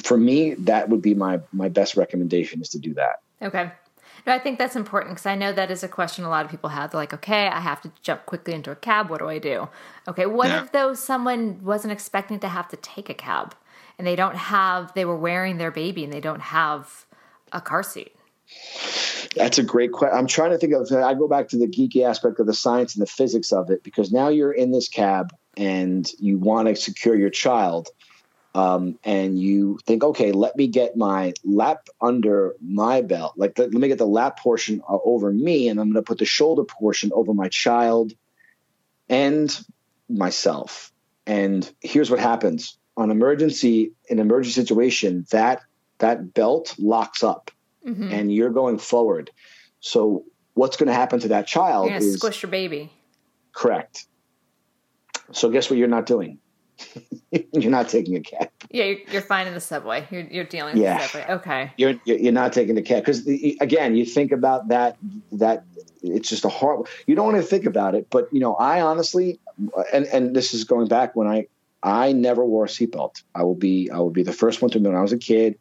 [0.03, 3.71] for me that would be my my best recommendation is to do that okay
[4.25, 6.51] no, I think that's important because I know that is a question a lot of
[6.51, 6.91] people have.
[6.91, 9.09] They're like, okay, I have to jump quickly into a cab.
[9.09, 9.69] What do I do?
[10.07, 10.63] Okay, what yeah.
[10.63, 13.55] if though someone wasn't expecting to have to take a cab
[13.97, 17.05] and they don't have, they were wearing their baby and they don't have
[17.51, 18.15] a car seat?
[19.35, 20.17] That's a great question.
[20.17, 20.91] I'm trying to think of.
[20.91, 23.83] I go back to the geeky aspect of the science and the physics of it
[23.83, 27.89] because now you're in this cab and you want to secure your child
[28.55, 33.33] um, and you think, okay, let me get my lap under my belt.
[33.37, 36.07] Like, let, let me get the lap portion uh, over me, and I'm going to
[36.07, 38.13] put the shoulder portion over my child
[39.07, 39.55] and
[40.09, 40.91] myself.
[41.27, 45.61] And here's what happens on emergency, in an emergency situation, that
[45.99, 47.51] that belt locks up,
[47.85, 48.11] mm-hmm.
[48.11, 49.29] and you're going forward.
[49.79, 50.25] So,
[50.55, 51.89] what's going to happen to that child?
[51.89, 52.91] You're is squish your baby.
[53.53, 54.05] Correct.
[55.33, 55.77] So, guess what?
[55.77, 56.39] You're not doing
[57.31, 58.49] you're not taking a cab.
[58.69, 60.07] Yeah, you're, you're fine in the subway.
[60.11, 60.97] You're, you're dealing with yeah.
[60.97, 61.33] the subway.
[61.35, 61.71] Okay.
[61.77, 64.97] You're you're not taking the cab because again, you think about that
[65.33, 65.65] that
[66.01, 66.87] it's just a hard.
[67.07, 69.39] You don't want to think about it, but you know, I honestly,
[69.93, 71.47] and and this is going back when I
[71.81, 73.23] I never wore a seatbelt.
[73.35, 75.17] I will be I will be the first one to admit when I was a
[75.17, 75.57] kid,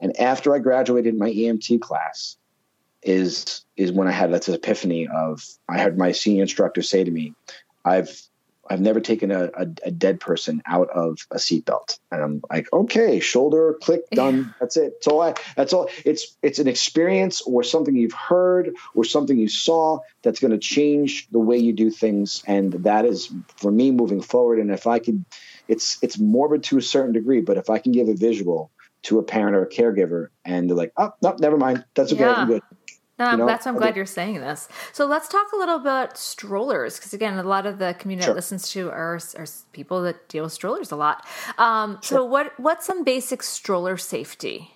[0.00, 2.36] and after I graduated my EMT class,
[3.02, 7.10] is is when I had this epiphany of I heard my senior instructor say to
[7.10, 7.34] me,
[7.84, 8.27] "I've
[8.68, 12.72] I've never taken a, a, a dead person out of a seatbelt," and I'm like,
[12.72, 14.54] "Okay, shoulder click, done.
[14.60, 14.94] That's it.
[14.94, 15.22] That's all.
[15.22, 15.90] I, that's all.
[16.04, 20.58] It's it's an experience or something you've heard or something you saw that's going to
[20.58, 24.58] change the way you do things, and that is for me moving forward.
[24.58, 25.24] And if I could,
[25.66, 28.70] it's it's morbid to a certain degree, but if I can give a visual."
[29.02, 31.84] To a parent or a caregiver, and they're like, "Oh, no, never mind.
[31.94, 32.24] That's okay.
[32.24, 32.34] Yeah.
[32.42, 32.62] I'm good."
[33.18, 34.68] No, You know, that's why I'm glad you're saying this.
[34.92, 38.34] So let's talk a little about strollers, because again, a lot of the community Sure.
[38.34, 41.26] that listens to are, are people that deal with strollers a lot.
[41.58, 44.74] Um, So what what's some basic stroller safety?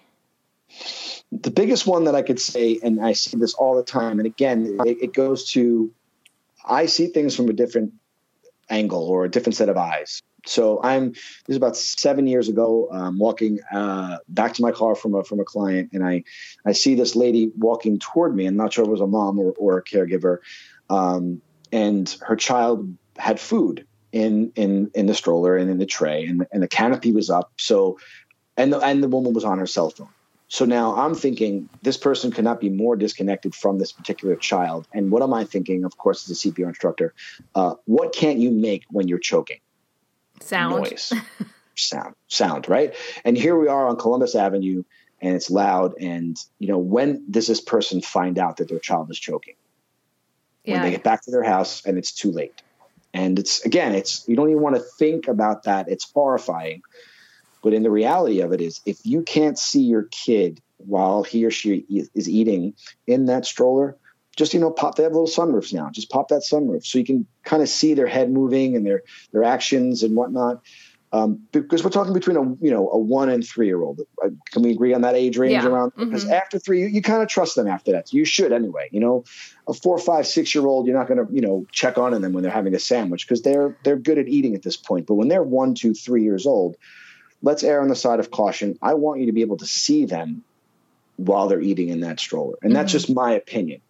[1.30, 4.26] the biggest one that I could say, and I see this all the time, and
[4.26, 5.92] again, it, it goes to
[6.64, 7.92] I see things from a different
[8.70, 10.22] angle or a different set of eyes.
[10.46, 12.88] So I'm this is about seven years ago.
[12.90, 16.24] I'm walking uh, back to my car from a from a client, and I
[16.64, 18.46] I see this lady walking toward me.
[18.46, 20.38] I'm not sure if it was a mom or, or a caregiver,
[20.90, 26.26] um, and her child had food in in in the stroller and in the tray,
[26.26, 27.52] and and the canopy was up.
[27.58, 27.98] So,
[28.56, 30.08] and the and the woman was on her cell phone.
[30.48, 34.86] So now I'm thinking this person could not be more disconnected from this particular child.
[34.92, 35.84] And what am I thinking?
[35.84, 37.14] Of course, as a CPR instructor,
[37.54, 39.60] uh, what can't you make when you're choking?
[40.42, 40.76] Sound.
[40.76, 41.12] Noise,
[41.76, 42.94] sound, sound, right?
[43.24, 44.82] And here we are on Columbus Avenue,
[45.20, 45.94] and it's loud.
[46.00, 49.54] And you know, when does this person find out that their child is choking?
[50.64, 52.62] When they get back to their house and it's too late.
[53.12, 55.88] And it's again, it's you don't even want to think about that.
[55.88, 56.82] It's horrifying.
[57.62, 61.44] But in the reality of it is, if you can't see your kid while he
[61.44, 61.84] or she
[62.14, 62.74] is eating
[63.06, 63.96] in that stroller,
[64.36, 64.96] just you know, pop.
[64.96, 65.90] They have little sunroofs now.
[65.90, 69.02] Just pop that sunroof so you can kind of see their head moving and their
[69.32, 70.62] their actions and whatnot.
[71.14, 74.00] Um, because we're talking between a you know a one and three year old.
[74.24, 75.68] Uh, Can we agree on that age range Yeah.
[75.68, 75.92] around?
[75.94, 78.14] Because after three, you, you kind of trust them after that.
[78.14, 78.88] You should anyway.
[78.92, 79.24] You know,
[79.68, 82.32] a four, five, six year old, you're not going to you know check on them
[82.32, 85.06] when they're having a sandwich because they're they're good at eating at this point.
[85.06, 86.78] But when they're one, two, three years old,
[87.42, 88.78] let's err on the side of caution.
[88.80, 90.44] I want you to be able to see them
[91.16, 93.82] while they're eating in that stroller, and that's just my opinion.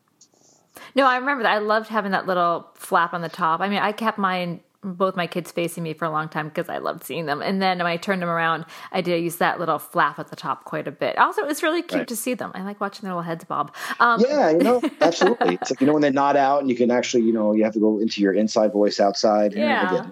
[0.95, 1.53] No, I remember that.
[1.53, 3.61] I loved having that little flap on the top.
[3.61, 6.69] I mean, I kept mine, both my kids facing me for a long time because
[6.69, 7.41] I loved seeing them.
[7.41, 10.37] And then when I turned them around, I did use that little flap at the
[10.37, 11.17] top quite a bit.
[11.19, 12.09] Also, it's really cute Right.
[12.09, 12.51] to see them.
[12.55, 13.75] I like watching their little heads bob.
[14.01, 15.55] Um, Yeah, you know, absolutely.
[15.55, 17.65] It's like, you know when they nod out, and you can actually, you know, you
[17.65, 19.53] have to go into your inside voice outside.
[19.55, 20.11] you know, I get Yeah.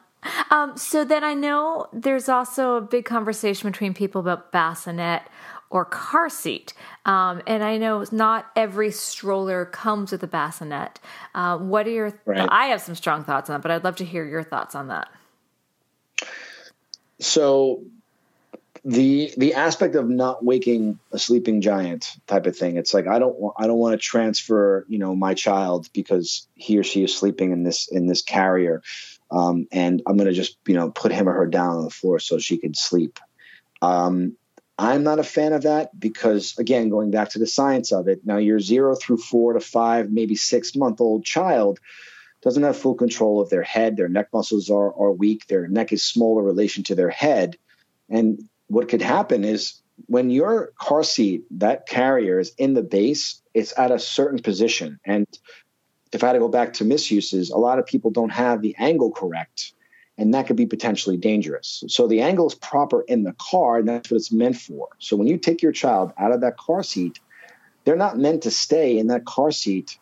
[0.51, 5.23] Um, so then I know there's also a big conversation between people about bassinet
[5.71, 6.75] or car seat.
[7.07, 11.01] Um, and I know not every stroller comes with a bassinet.
[11.35, 12.21] Uh, what are your?
[12.27, 12.49] Right.
[12.51, 14.89] I have some strong thoughts on that, but I'd love to hear your thoughts on
[14.89, 15.09] that.
[17.21, 17.83] so
[18.85, 23.19] the the aspect of not waking a sleeping giant type of thing it's like i
[23.19, 27.05] don't wa- i don't want to transfer you know my child because he or she
[27.05, 28.83] is sleeping in this in this carrier
[29.31, 31.91] um, and i'm going to just you know put him or her down on the
[31.91, 33.19] floor so she can sleep
[33.83, 34.37] um,
[34.81, 38.21] i'm not a fan of that because again going back to the science of it
[38.25, 41.79] now your zero through four to five maybe six month old child
[42.43, 43.97] doesn't have full control of their head.
[43.97, 45.47] Their neck muscles are, are weak.
[45.47, 47.57] Their neck is small in relation to their head.
[48.09, 53.43] And what could happen is when your car seat, that carrier is in the base,
[53.53, 54.99] it's at a certain position.
[55.05, 55.27] And
[56.13, 58.75] if I had to go back to misuses, a lot of people don't have the
[58.79, 59.75] angle correct.
[60.21, 61.83] And that could be potentially dangerous.
[61.89, 64.89] So the angle is proper in the car, and that's what it's meant for.
[64.99, 67.19] So when you take your child out of that car seat,
[67.85, 69.99] they're not meant to stay in that car seat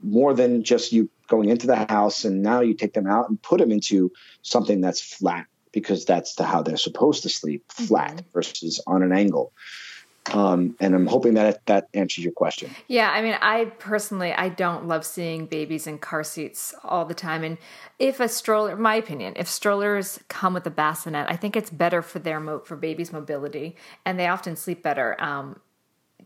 [0.00, 3.40] more than just you going into the house and now you take them out and
[3.40, 4.10] put them into
[4.42, 8.30] something that's flat because that's the, how they're supposed to sleep flat mm-hmm.
[8.32, 9.52] versus on an angle
[10.32, 14.48] um, and i'm hoping that that answers your question Yeah, I mean, I personally, I
[14.48, 17.42] don't love seeing babies in car seats all the time.
[17.42, 17.58] And
[17.98, 22.02] if a stroller, my opinion, if strollers come with a bassinet, I think it's better
[22.02, 25.16] for their mo- for babies' mobility, and they often sleep better.
[25.20, 25.60] Um,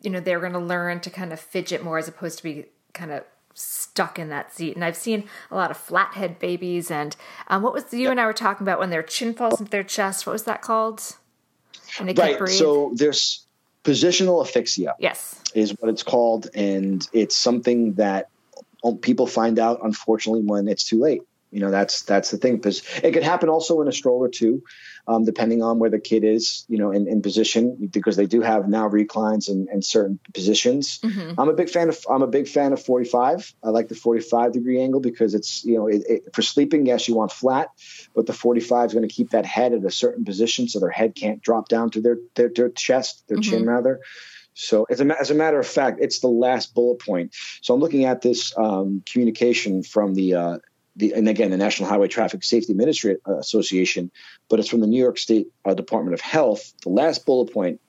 [0.03, 2.66] you know, they're going to learn to kind of fidget more as opposed to be
[2.92, 3.24] kind of
[3.55, 4.74] stuck in that seat.
[4.74, 6.90] And I've seen a lot of flathead babies.
[6.90, 7.16] And
[7.49, 9.82] um, what was you and I were talking about when their chin falls into their
[9.82, 10.26] chest?
[10.26, 11.16] What was that called?
[11.99, 12.55] And they can't right breathe.
[12.55, 13.45] so there's
[13.87, 15.41] positional asphyxia yes.
[15.55, 18.28] is what it's called and it's something that
[19.01, 21.22] people find out unfortunately when it's too late
[21.57, 24.62] You know, that's that's the thing because it could happen also in a stroller too,
[25.09, 26.66] um, depending on where the kid is.
[26.68, 30.98] You know, in, in position because they do have now reclines in, in certain positions.
[30.98, 31.40] Mm-hmm.
[31.40, 33.54] I'm a big fan of I'm a big fan of 45.
[33.64, 36.84] I like the 45 degree angle because it's you know it, it, for sleeping.
[36.84, 37.70] Yes, you want flat,
[38.14, 40.90] but the 45 is going to keep that head at a certain position so their
[40.90, 43.50] head can't drop down to their their, their chest, their mm-hmm.
[43.50, 44.00] chin rather.
[44.57, 47.34] So as a, as a matter of fact, it's the last bullet point.
[47.61, 50.59] So I'm looking at this um, communication from the, uh,
[50.97, 54.11] the, and again, the National Highway Traffic Safety Administration uh, Association,
[54.49, 56.72] but it's from the New York State uh, Department of Health.
[56.82, 57.80] The last bullet point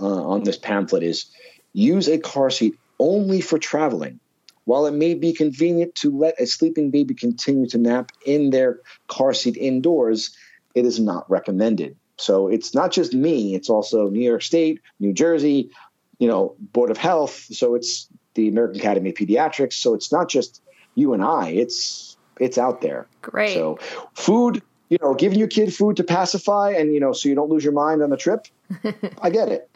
[0.00, 1.26] uh, on this pamphlet is
[1.72, 4.20] use a car seat only for traveling.
[4.64, 8.80] While it may be convenient to let a sleeping baby continue to nap in their
[9.08, 10.34] car seat indoors,
[10.74, 11.96] it is not recommended.
[12.16, 15.70] So it's not just me, it's also New York State, New Jersey,
[16.18, 17.46] you know, Board of Health.
[17.52, 19.74] So it's the American Academy of Pediatrics.
[19.74, 20.62] So it's not just
[20.94, 21.48] you and I.
[21.48, 23.06] It's it's out there.
[23.22, 23.54] Great.
[23.54, 23.78] So
[24.14, 27.50] food, you know, giving your kid food to pacify and you know, so you don't
[27.50, 28.46] lose your mind on the trip.
[29.22, 29.70] I get it.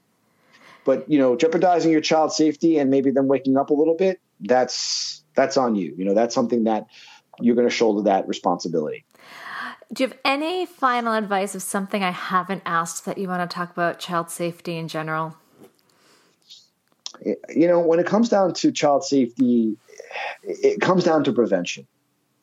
[0.85, 4.21] But you know, jeopardizing your child's safety and maybe them waking up a little bit,
[4.41, 5.95] that's that's on you.
[5.97, 6.87] You know, that's something that
[7.41, 9.05] you're going to shoulder that responsibility.
[9.93, 13.55] Do you have any final advice of something I haven't asked that you want to
[13.55, 15.37] talk about child safety in general?
[17.25, 19.77] you know, when it comes down to child safety,
[20.43, 21.87] it comes down to prevention.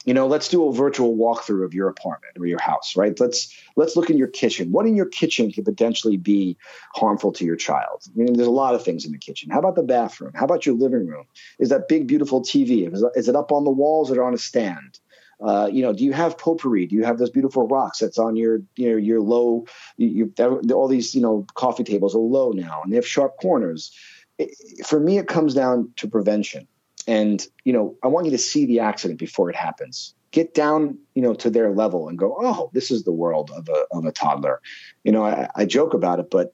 [0.06, 3.20] You know, let's do a virtual walkthrough of your apartment or your house, right?
[3.20, 4.72] Let's let's look in your kitchen.
[4.72, 6.58] What in your kitchen could potentially be
[6.94, 8.04] harmful to your child?
[8.08, 9.50] I mean, there's a lot of things in the kitchen.
[9.50, 10.32] How about the bathroom?
[10.36, 11.26] How about your living room?
[11.60, 12.90] Is that big, beautiful TV?
[13.16, 15.00] Is it up on the walls or on a stand?
[15.44, 16.86] Uh, you know, do you have potpourri?
[16.86, 19.66] Do you have those beautiful rocks that's on your, you know, your low?
[19.98, 23.92] You, all these, you know, coffee tables are low now, and they have sharp corners
[24.86, 26.68] for me, it comes down to prevention.
[27.08, 30.14] And, you know, I want you to see the accident before it happens.
[30.32, 33.70] Get down, you know, to their level and go, oh, this is the world of
[33.70, 34.62] a, of a toddler.
[35.04, 36.52] You know, I, I joke about it, but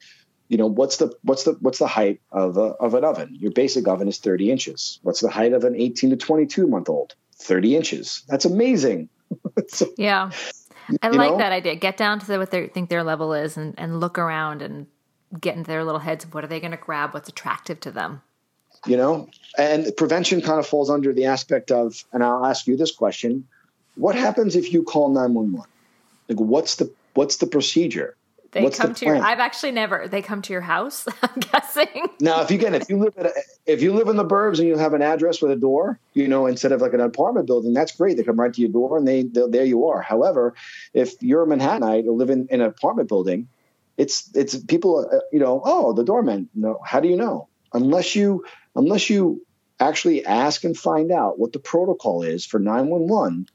[0.50, 3.38] you know what's the what's the what's the height of a, of an oven?
[3.40, 5.00] Your basic oven is 30 inches.
[5.02, 7.16] What's the height of an 18 to 22 month old?
[7.38, 8.24] 30 inches.
[8.28, 9.10] That's amazing.
[9.70, 10.32] So, yeah.
[11.02, 11.38] I like know?
[11.38, 11.76] that idea.
[11.76, 14.88] Get down to the, what they think their level is and, and look around and
[15.40, 18.22] get into their little heads what are they going to grab what's attractive to them
[18.86, 22.78] you know and prevention kind of falls under the aspect of and i'll ask you
[22.78, 23.48] this question
[23.96, 25.70] what happens if you call 911
[26.30, 28.16] like what's the what's the procedure
[28.52, 29.16] they What's come the to your.
[29.16, 30.10] I've actually never.
[30.10, 31.08] They come to your house.
[31.22, 32.10] I'm guessing.
[32.20, 33.32] Now, if you get if you live a,
[33.66, 36.28] if you live in the burbs and you have an address with a door, you
[36.28, 38.18] know, instead of like an apartment building, that's great.
[38.18, 40.02] They come right to your door and they there you are.
[40.02, 40.54] However,
[40.94, 43.48] if you're a Manhattanite or live in, in an apartment building
[43.98, 48.16] it's it's people uh, you know oh the doorman no how do you know unless
[48.16, 48.44] you
[48.76, 49.46] unless you
[49.80, 53.48] actually ask and find out what the protocol is for 911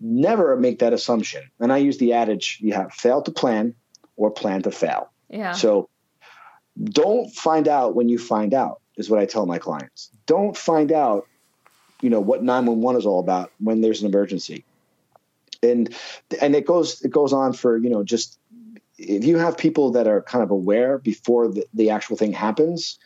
[0.00, 1.42] never make that assumption.
[1.60, 3.74] And i use the adage you have fail to plan
[4.16, 5.10] or plan to fail.
[5.28, 5.52] Yeah.
[5.52, 5.88] So
[6.82, 10.10] don't find out when you find out is what i tell my clients.
[10.26, 11.26] Don't find out
[12.02, 14.64] you know what 911 is all about when there's an emergency.
[15.62, 15.94] And
[16.40, 18.38] and it goes it goes on for you know just
[18.98, 22.98] if you have people that are kind of aware before the, the actual thing happens,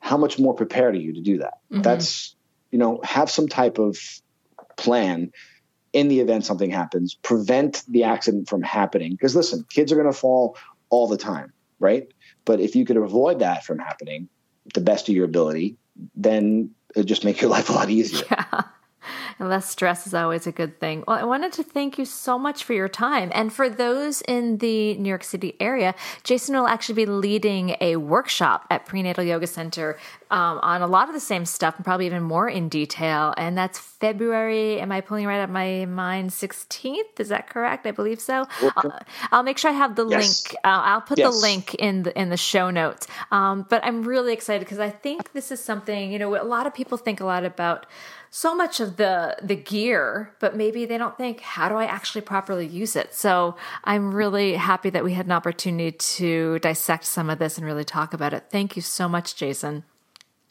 [0.00, 1.54] how much more prepared are you to do that?
[1.72, 1.82] Mm-hmm.
[1.82, 2.34] That's,
[2.70, 3.98] you know, have some type of
[4.76, 5.32] plan
[5.92, 9.12] in the event something happens, prevent the accident from happening.
[9.12, 10.56] Because listen, kids are going to fall
[10.90, 12.06] all the time, right?
[12.44, 14.28] But if you could avoid that from happening,
[14.74, 15.76] the best of your ability,
[16.14, 18.24] then it just make your life a lot easier.
[18.30, 18.62] Yeah
[19.38, 21.04] and less stress is always a good thing.
[21.06, 23.30] Well, I wanted to thank you so much for your time.
[23.34, 27.96] And for those in the New York City area, Jason will actually be leading a
[27.96, 29.98] workshop at Prenatal Yoga Center
[30.30, 33.34] um, on a lot of the same stuff and probably even more in detail.
[33.36, 37.18] And that's February, am I pulling right up my mind, 16th?
[37.18, 37.86] Is that correct?
[37.86, 38.46] I believe so.
[38.76, 39.00] I'll,
[39.32, 40.44] I'll, make sure I have the yes.
[40.44, 40.56] link.
[40.64, 41.32] Uh, I'll put yes.
[41.32, 43.06] the link in the, in the show notes.
[43.30, 46.66] Um, but I'm really excited because I think this is something, you know, a lot
[46.66, 47.86] of people think a lot about
[48.30, 52.20] so much of the the gear but maybe they don't think how do i actually
[52.20, 57.30] properly use it so i'm really happy that we had an opportunity to dissect some
[57.30, 59.84] of this and really talk about it thank you so much jason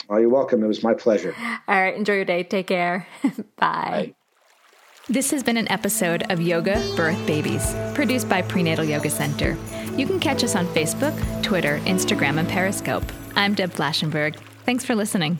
[0.09, 1.35] oh you're welcome it was my pleasure
[1.67, 3.33] all right enjoy your day take care bye.
[3.57, 4.13] bye.
[5.09, 9.55] This has been an episode of Yoga Birth Babies, produced by Prenatal Yoga Center.
[9.95, 13.05] You can catch us on Facebook, Twitter, Instagram, and Periscope.
[13.33, 14.35] I'm Deb Flashenberg.
[14.65, 15.39] Thanks for listening.